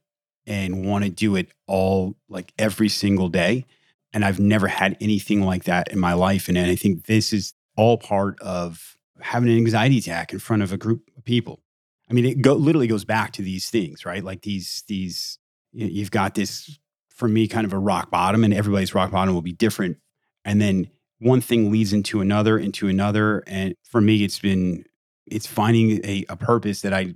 and 0.45 0.85
want 0.85 1.03
to 1.03 1.09
do 1.09 1.35
it 1.35 1.49
all 1.67 2.15
like 2.27 2.53
every 2.57 2.89
single 2.89 3.29
day. 3.29 3.65
And 4.11 4.25
I've 4.25 4.39
never 4.39 4.67
had 4.67 4.97
anything 4.99 5.43
like 5.43 5.65
that 5.65 5.91
in 5.91 5.99
my 5.99 6.13
life. 6.13 6.49
And 6.49 6.57
I 6.57 6.75
think 6.75 7.05
this 7.05 7.31
is 7.31 7.53
all 7.79 7.97
part 7.97 8.37
of 8.41 8.97
having 9.21 9.49
an 9.49 9.55
anxiety 9.55 9.99
attack 9.99 10.33
in 10.33 10.39
front 10.39 10.61
of 10.61 10.73
a 10.73 10.77
group 10.77 11.09
of 11.15 11.23
people. 11.23 11.63
I 12.09 12.13
mean, 12.13 12.25
it 12.25 12.41
go, 12.41 12.53
literally 12.55 12.87
goes 12.87 13.05
back 13.05 13.31
to 13.33 13.41
these 13.41 13.69
things, 13.69 14.05
right? 14.05 14.21
Like 14.21 14.41
these, 14.41 14.83
these, 14.89 15.39
you've 15.71 16.11
got 16.11 16.35
this, 16.35 16.77
for 17.07 17.29
me, 17.29 17.47
kind 17.47 17.65
of 17.65 17.71
a 17.71 17.79
rock 17.79 18.11
bottom, 18.11 18.43
and 18.43 18.53
everybody's 18.53 18.93
rock 18.93 19.11
bottom 19.11 19.33
will 19.33 19.41
be 19.41 19.53
different. 19.53 19.95
And 20.43 20.61
then 20.61 20.89
one 21.19 21.39
thing 21.39 21.71
leads 21.71 21.93
into 21.93 22.19
another, 22.19 22.59
into 22.59 22.89
another. 22.89 23.45
And 23.47 23.75
for 23.85 24.01
me, 24.01 24.25
it's 24.25 24.39
been, 24.39 24.83
it's 25.25 25.47
finding 25.47 26.03
a, 26.03 26.25
a 26.27 26.35
purpose 26.35 26.81
that 26.81 26.93
I 26.93 27.13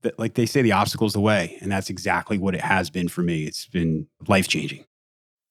that 0.00 0.18
like 0.18 0.34
they 0.34 0.46
say 0.46 0.62
the 0.62 0.72
obstacle's 0.72 1.14
the 1.14 1.20
way 1.20 1.58
and 1.60 1.72
that's 1.72 1.90
exactly 1.90 2.38
what 2.38 2.54
it 2.54 2.60
has 2.60 2.90
been 2.90 3.08
for 3.08 3.22
me 3.22 3.42
it's 3.42 3.66
been 3.66 4.06
life 4.28 4.46
changing 4.46 4.84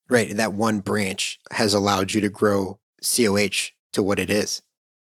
right 0.07 0.29
and 0.29 0.39
that 0.39 0.53
one 0.53 0.79
branch 0.79 1.39
has 1.51 1.73
allowed 1.73 2.13
you 2.13 2.21
to 2.21 2.29
grow 2.29 2.79
coh 3.03 3.74
to 3.95 4.03
what 4.03 4.19
it 4.19 4.29
is 4.29 4.61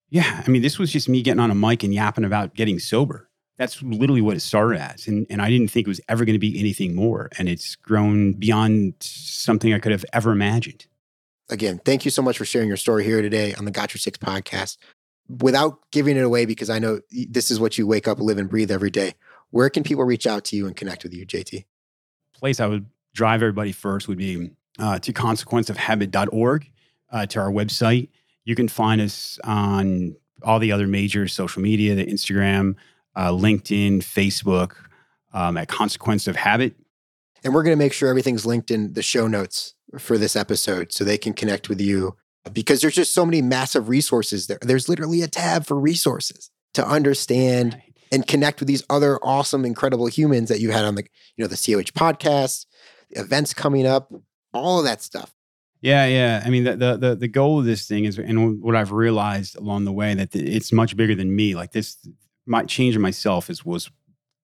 yeah 0.10 0.44
i 0.46 0.50
mean 0.50 0.62
this 0.62 0.80
was 0.80 0.92
just 0.92 1.10
me 1.10 1.22
getting 1.22 1.40
on 1.40 1.52
a 1.52 1.56
mic 1.56 1.84
and 1.84 1.94
yapping 1.94 2.26
about 2.26 2.54
getting 2.56 2.80
sober 2.80 3.30
that's 3.58 3.82
literally 3.82 4.22
what 4.22 4.36
it 4.36 4.42
started 4.42 4.80
as 4.80 5.08
and, 5.08 5.28
and 5.30 5.42
i 5.42 5.50
didn't 5.50 5.70
think 5.70 5.88
it 5.88 5.90
was 5.90 6.02
ever 6.08 6.26
going 6.26 6.36
to 6.36 6.40
be 6.40 6.60
anything 6.60 6.96
more 6.96 7.30
and 7.38 7.50
it's 7.50 7.76
grown 7.76 8.34
beyond 8.34 8.94
something 9.00 9.74
i 9.74 9.80
could 9.80 9.92
have 9.92 10.06
ever 10.14 10.32
imagined 10.32 10.86
again 11.50 11.80
thank 11.84 12.06
you 12.06 12.12
so 12.12 12.22
much 12.22 12.38
for 12.38 12.46
sharing 12.46 12.68
your 12.68 12.78
story 12.78 13.04
here 13.04 13.22
today 13.22 13.54
on 13.56 13.66
the 13.66 13.72
got 13.72 13.94
your 13.94 14.00
six 14.00 14.18
podcast 14.18 14.78
without 15.30 15.80
giving 15.92 16.18
it 16.18 16.24
away 16.24 16.46
because 16.46 16.70
I 16.70 16.80
know 16.80 17.02
this 17.12 17.52
is 17.52 17.60
what 17.60 17.78
you 17.78 17.86
wake 17.88 18.08
up, 18.08 18.20
live, 18.20 18.38
and 18.38 18.50
breathe 18.50 18.72
every 18.72 18.90
day. 18.90 19.16
Where 19.52 19.70
can 19.70 19.84
people 19.84 20.04
reach 20.04 20.28
out 20.28 20.46
to 20.46 20.56
you 20.56 20.68
and 20.68 20.76
connect 20.76 21.04
with 21.04 21.14
you, 21.14 21.26
JT? 21.26 21.66
Place 22.34 22.60
I 22.60 22.68
would 22.68 22.86
drive 23.14 23.42
everybody 23.42 23.72
first 23.72 24.08
would 24.08 24.18
be 24.18 24.52
uh, 24.80 25.00
to 25.00 25.14
consequenceofhabit.org, 25.14 26.72
uh, 27.12 27.26
to 27.26 27.40
our 27.40 27.52
website. 27.52 28.10
You 28.48 28.56
can 28.56 28.70
find 28.70 29.02
us 29.02 29.38
on 29.44 30.16
all 30.42 30.58
the 30.58 30.72
other 30.72 30.88
major 30.88 31.28
social 31.28 31.62
media, 31.62 31.96
the 31.96 32.06
Instagram, 32.06 32.76
uh, 33.14 33.32
LinkedIn, 33.32 33.98
Facebook, 33.98 34.76
um, 35.34 35.58
at 35.58 35.68
Consequence 35.68 36.28
of 36.28 36.38
Habit. 36.38 36.74
And 37.44 37.54
we're 37.54 37.64
going 37.64 37.78
to 37.78 37.84
make 37.84 37.92
sure 37.92 38.08
everything's 38.08 38.46
linked 38.46 38.72
in 38.72 38.94
the 38.94 39.02
show 39.02 39.28
notes 39.28 39.74
for 40.00 40.18
this 40.18 40.38
episode 40.38 40.94
so 40.94 41.04
they 41.04 41.18
can 41.18 41.34
connect 41.34 41.68
with 41.68 41.82
you 41.82 42.16
because 42.54 42.80
there's 42.80 42.96
just 42.96 43.14
so 43.14 43.26
many 43.26 43.42
massive 43.42 43.90
resources 43.90 44.48
there. 44.48 44.60
There's 44.62 44.88
literally 44.88 45.22
a 45.24 45.28
tab 45.28 45.66
for 45.66 45.78
resources 45.78 46.50
to 46.76 46.88
understand 46.88 47.74
right. 47.74 47.94
and 48.14 48.26
connect 48.26 48.62
with 48.62 48.68
these 48.70 48.84
other 48.90 49.18
awesome, 49.24 49.66
incredible 49.66 50.08
humans 50.08 50.48
that 50.48 50.62
you 50.62 50.72
had 50.72 50.86
on 50.86 50.96
the, 50.96 51.04
you 51.36 51.44
know, 51.44 51.50
the 51.50 51.58
COH 51.58 51.92
podcast, 52.00 52.66
events 53.10 53.54
coming 53.54 53.86
up, 53.86 54.10
all 54.54 54.80
of 54.80 54.86
that 54.86 55.02
stuff. 55.02 55.34
Yeah, 55.82 56.06
yeah. 56.06 56.44
I 56.44 56.50
mean, 56.50 56.64
the, 56.64 56.98
the 56.98 57.16
the 57.16 57.28
goal 57.28 57.60
of 57.60 57.66
this 57.66 57.88
thing 57.88 58.06
is, 58.06 58.18
and 58.18 58.62
what 58.62 58.76
I've 58.76 58.92
realized 58.92 59.56
along 59.58 59.86
the 59.86 59.92
way, 59.92 60.14
that 60.16 60.36
it's 60.36 60.72
much 60.72 60.98
bigger 60.98 61.16
than 61.16 61.36
me. 61.36 61.56
Like 61.56 61.72
this, 61.72 61.98
my 62.46 62.64
changing 62.64 63.02
myself 63.02 63.50
is 63.50 63.64
was 63.64 63.90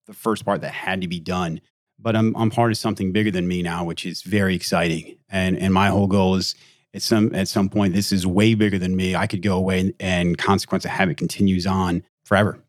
the 0.05 0.13
first 0.13 0.45
part 0.45 0.61
that 0.61 0.73
had 0.73 1.01
to 1.01 1.07
be 1.07 1.19
done. 1.19 1.61
But 1.99 2.15
I'm 2.15 2.35
I'm 2.35 2.51
part 2.51 2.71
of 2.71 2.77
something 2.77 3.11
bigger 3.11 3.31
than 3.31 3.47
me 3.47 3.63
now, 3.63 3.83
which 3.83 4.05
is 4.05 4.21
very 4.21 4.55
exciting. 4.55 5.17
And 5.29 5.57
and 5.57 5.73
my 5.73 5.87
whole 5.87 6.07
goal 6.07 6.35
is 6.35 6.55
at 6.93 7.01
some 7.01 7.33
at 7.33 7.47
some 7.47 7.69
point 7.69 7.93
this 7.93 8.11
is 8.11 8.25
way 8.25 8.53
bigger 8.53 8.77
than 8.77 8.95
me 8.95 9.15
i 9.15 9.27
could 9.27 9.41
go 9.41 9.57
away 9.57 9.79
and, 9.79 9.93
and 9.99 10.37
consequence 10.37 10.85
of 10.85 10.91
habit 10.91 11.17
continues 11.17 11.65
on 11.65 12.03
forever 12.25 12.59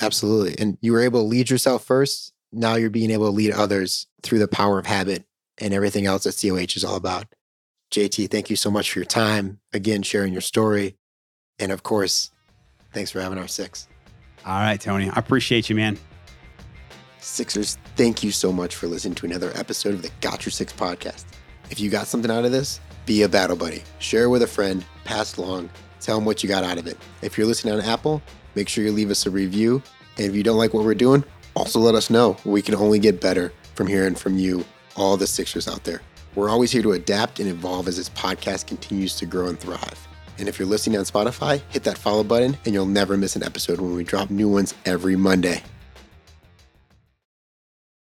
absolutely 0.00 0.54
and 0.58 0.76
you 0.80 0.92
were 0.92 1.00
able 1.00 1.20
to 1.20 1.26
lead 1.26 1.50
yourself 1.50 1.84
first 1.84 2.32
now 2.52 2.74
you're 2.74 2.90
being 2.90 3.10
able 3.10 3.26
to 3.26 3.32
lead 3.32 3.52
others 3.52 4.06
through 4.22 4.38
the 4.38 4.48
power 4.48 4.78
of 4.78 4.86
habit 4.86 5.24
and 5.58 5.72
everything 5.72 6.06
else 6.06 6.24
that 6.24 6.40
coh 6.40 6.56
is 6.56 6.84
all 6.84 6.96
about 6.96 7.26
jt 7.90 8.30
thank 8.30 8.50
you 8.50 8.56
so 8.56 8.70
much 8.70 8.92
for 8.92 8.98
your 8.98 9.06
time 9.06 9.60
again 9.72 10.02
sharing 10.02 10.32
your 10.32 10.40
story 10.40 10.96
and 11.58 11.72
of 11.72 11.82
course 11.82 12.30
thanks 12.92 13.10
for 13.10 13.20
having 13.20 13.38
our 13.38 13.48
six 13.48 13.88
all 14.46 14.60
right 14.60 14.80
tony 14.80 15.10
i 15.10 15.18
appreciate 15.18 15.68
you 15.68 15.76
man 15.76 15.98
sixers 17.18 17.78
thank 17.96 18.22
you 18.22 18.30
so 18.30 18.52
much 18.52 18.76
for 18.76 18.86
listening 18.86 19.14
to 19.14 19.26
another 19.26 19.52
episode 19.54 19.94
of 19.94 20.02
the 20.02 20.10
got 20.20 20.44
your 20.44 20.52
six 20.52 20.72
podcast 20.72 21.24
if 21.70 21.78
you 21.78 21.90
got 21.90 22.06
something 22.06 22.30
out 22.30 22.44
of 22.44 22.52
this 22.52 22.80
be 23.10 23.22
a 23.22 23.28
battle 23.28 23.56
buddy. 23.56 23.82
Share 23.98 24.30
with 24.30 24.42
a 24.42 24.46
friend, 24.46 24.84
pass 25.02 25.36
along, 25.36 25.68
tell 26.00 26.16
them 26.16 26.24
what 26.24 26.44
you 26.44 26.48
got 26.48 26.62
out 26.62 26.78
of 26.78 26.86
it. 26.86 26.96
If 27.22 27.36
you're 27.36 27.46
listening 27.46 27.74
on 27.74 27.80
Apple, 27.80 28.22
make 28.54 28.68
sure 28.68 28.84
you 28.84 28.92
leave 28.92 29.10
us 29.10 29.26
a 29.26 29.30
review. 29.30 29.82
And 30.16 30.26
if 30.26 30.34
you 30.36 30.44
don't 30.44 30.58
like 30.58 30.74
what 30.74 30.84
we're 30.84 30.94
doing, 30.94 31.24
also 31.54 31.80
let 31.80 31.96
us 31.96 32.08
know. 32.08 32.36
We 32.44 32.62
can 32.62 32.76
only 32.76 33.00
get 33.00 33.20
better 33.20 33.52
from 33.74 33.88
hearing 33.88 34.14
from 34.14 34.38
you, 34.38 34.64
all 34.96 35.16
the 35.16 35.26
Sixers 35.26 35.66
out 35.66 35.82
there. 35.82 36.02
We're 36.34 36.48
always 36.48 36.70
here 36.70 36.82
to 36.82 36.92
adapt 36.92 37.40
and 37.40 37.48
evolve 37.48 37.88
as 37.88 37.96
this 37.96 38.08
podcast 38.10 38.66
continues 38.66 39.16
to 39.16 39.26
grow 39.26 39.48
and 39.48 39.58
thrive. 39.58 40.08
And 40.38 40.48
if 40.48 40.58
you're 40.58 40.68
listening 40.68 40.98
on 40.98 41.04
Spotify, 41.04 41.60
hit 41.70 41.82
that 41.84 41.98
follow 41.98 42.22
button 42.22 42.56
and 42.64 42.72
you'll 42.72 42.86
never 42.86 43.16
miss 43.16 43.36
an 43.36 43.42
episode 43.42 43.80
when 43.80 43.94
we 43.94 44.04
drop 44.04 44.30
new 44.30 44.48
ones 44.48 44.74
every 44.86 45.16
Monday. 45.16 45.62